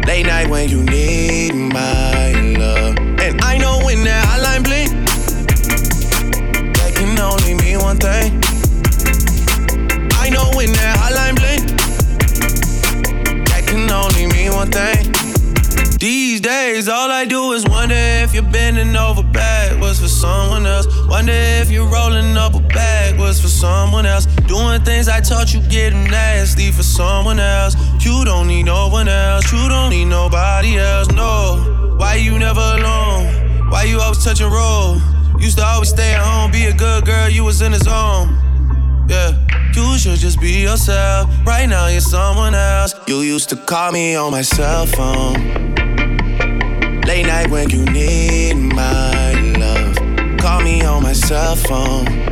Late 0.06 0.26
night 0.26 0.50
when 0.50 0.68
you 0.68 0.82
need 0.82 1.54
my 1.54 2.32
love. 2.58 2.98
And 2.98 3.40
I 3.40 3.56
know 3.56 3.80
when 3.84 4.04
that 4.04 4.26
hotline 4.26 4.62
bling, 4.64 4.90
that 6.74 6.92
can 6.94 7.18
only 7.18 7.54
mean 7.54 7.78
one 7.78 7.96
thing. 7.96 8.38
I 10.20 10.28
know 10.28 10.50
when 10.54 10.70
that 10.74 10.98
hotline 11.00 11.36
bling, 11.36 11.66
that 13.46 13.66
can 13.66 13.90
only 13.90 14.26
mean 14.26 14.52
one 14.52 14.70
thing. 14.70 15.10
These 15.98 16.40
days, 16.40 16.88
all 16.88 17.10
I 17.10 17.24
do 17.24 17.52
is 17.52 17.64
wonder 17.64 17.94
if 17.94 18.34
you're 18.34 18.42
bending 18.42 18.96
over 18.96 19.22
backwards 19.22 20.00
for 20.00 20.08
someone 20.08 20.66
else. 20.66 20.86
Wonder 21.08 21.32
if 21.32 21.70
you're 21.70 21.88
rolling 21.88 22.36
up 22.36 22.51
a 22.72 22.74
Backwoods 22.74 23.40
for 23.40 23.48
someone 23.48 24.06
else. 24.06 24.26
Doing 24.46 24.82
things 24.82 25.08
I 25.08 25.20
taught 25.20 25.52
you 25.54 25.60
getting 25.68 26.04
nasty 26.04 26.70
for 26.70 26.82
someone 26.82 27.38
else. 27.38 27.76
You 28.04 28.24
don't 28.24 28.48
need 28.48 28.64
no 28.64 28.88
one 28.88 29.08
else. 29.08 29.52
You 29.52 29.68
don't 29.68 29.90
need 29.90 30.06
nobody 30.06 30.78
else. 30.78 31.10
No. 31.12 31.96
Why 31.98 32.16
you 32.16 32.38
never 32.38 32.60
alone? 32.60 33.70
Why 33.70 33.84
you 33.84 34.00
always 34.00 34.24
touching 34.24 34.50
roll? 34.50 35.00
Used 35.38 35.58
to 35.58 35.64
always 35.64 35.88
stay 35.88 36.14
at 36.14 36.22
home, 36.22 36.50
be 36.50 36.66
a 36.66 36.72
good 36.72 37.04
girl. 37.04 37.28
You 37.28 37.44
was 37.44 37.62
in 37.62 37.72
the 37.72 37.78
zone. 37.78 38.36
Yeah. 39.08 39.32
You 39.74 39.96
should 39.98 40.18
just 40.18 40.40
be 40.40 40.62
yourself. 40.62 41.30
Right 41.46 41.66
now, 41.66 41.86
you're 41.86 42.00
someone 42.00 42.54
else. 42.54 42.94
You 43.08 43.20
used 43.20 43.48
to 43.50 43.56
call 43.56 43.90
me 43.90 44.14
on 44.14 44.30
my 44.30 44.42
cell 44.42 44.86
phone. 44.86 45.34
Late 47.06 47.26
night 47.26 47.50
when 47.50 47.70
you 47.70 47.84
need 47.86 48.54
my 48.54 49.32
love. 49.58 49.96
Call 50.38 50.60
me 50.60 50.82
on 50.82 51.02
my 51.02 51.14
cell 51.14 51.56
phone. 51.56 52.31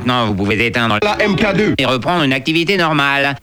Maintenant 0.00 0.26
vous 0.26 0.34
pouvez 0.34 0.66
éteindre 0.66 0.98
la 1.02 1.16
MK2 1.16 1.74
et 1.78 1.84
reprendre 1.84 2.24
une 2.24 2.32
activité 2.32 2.76
normale. 2.76 3.36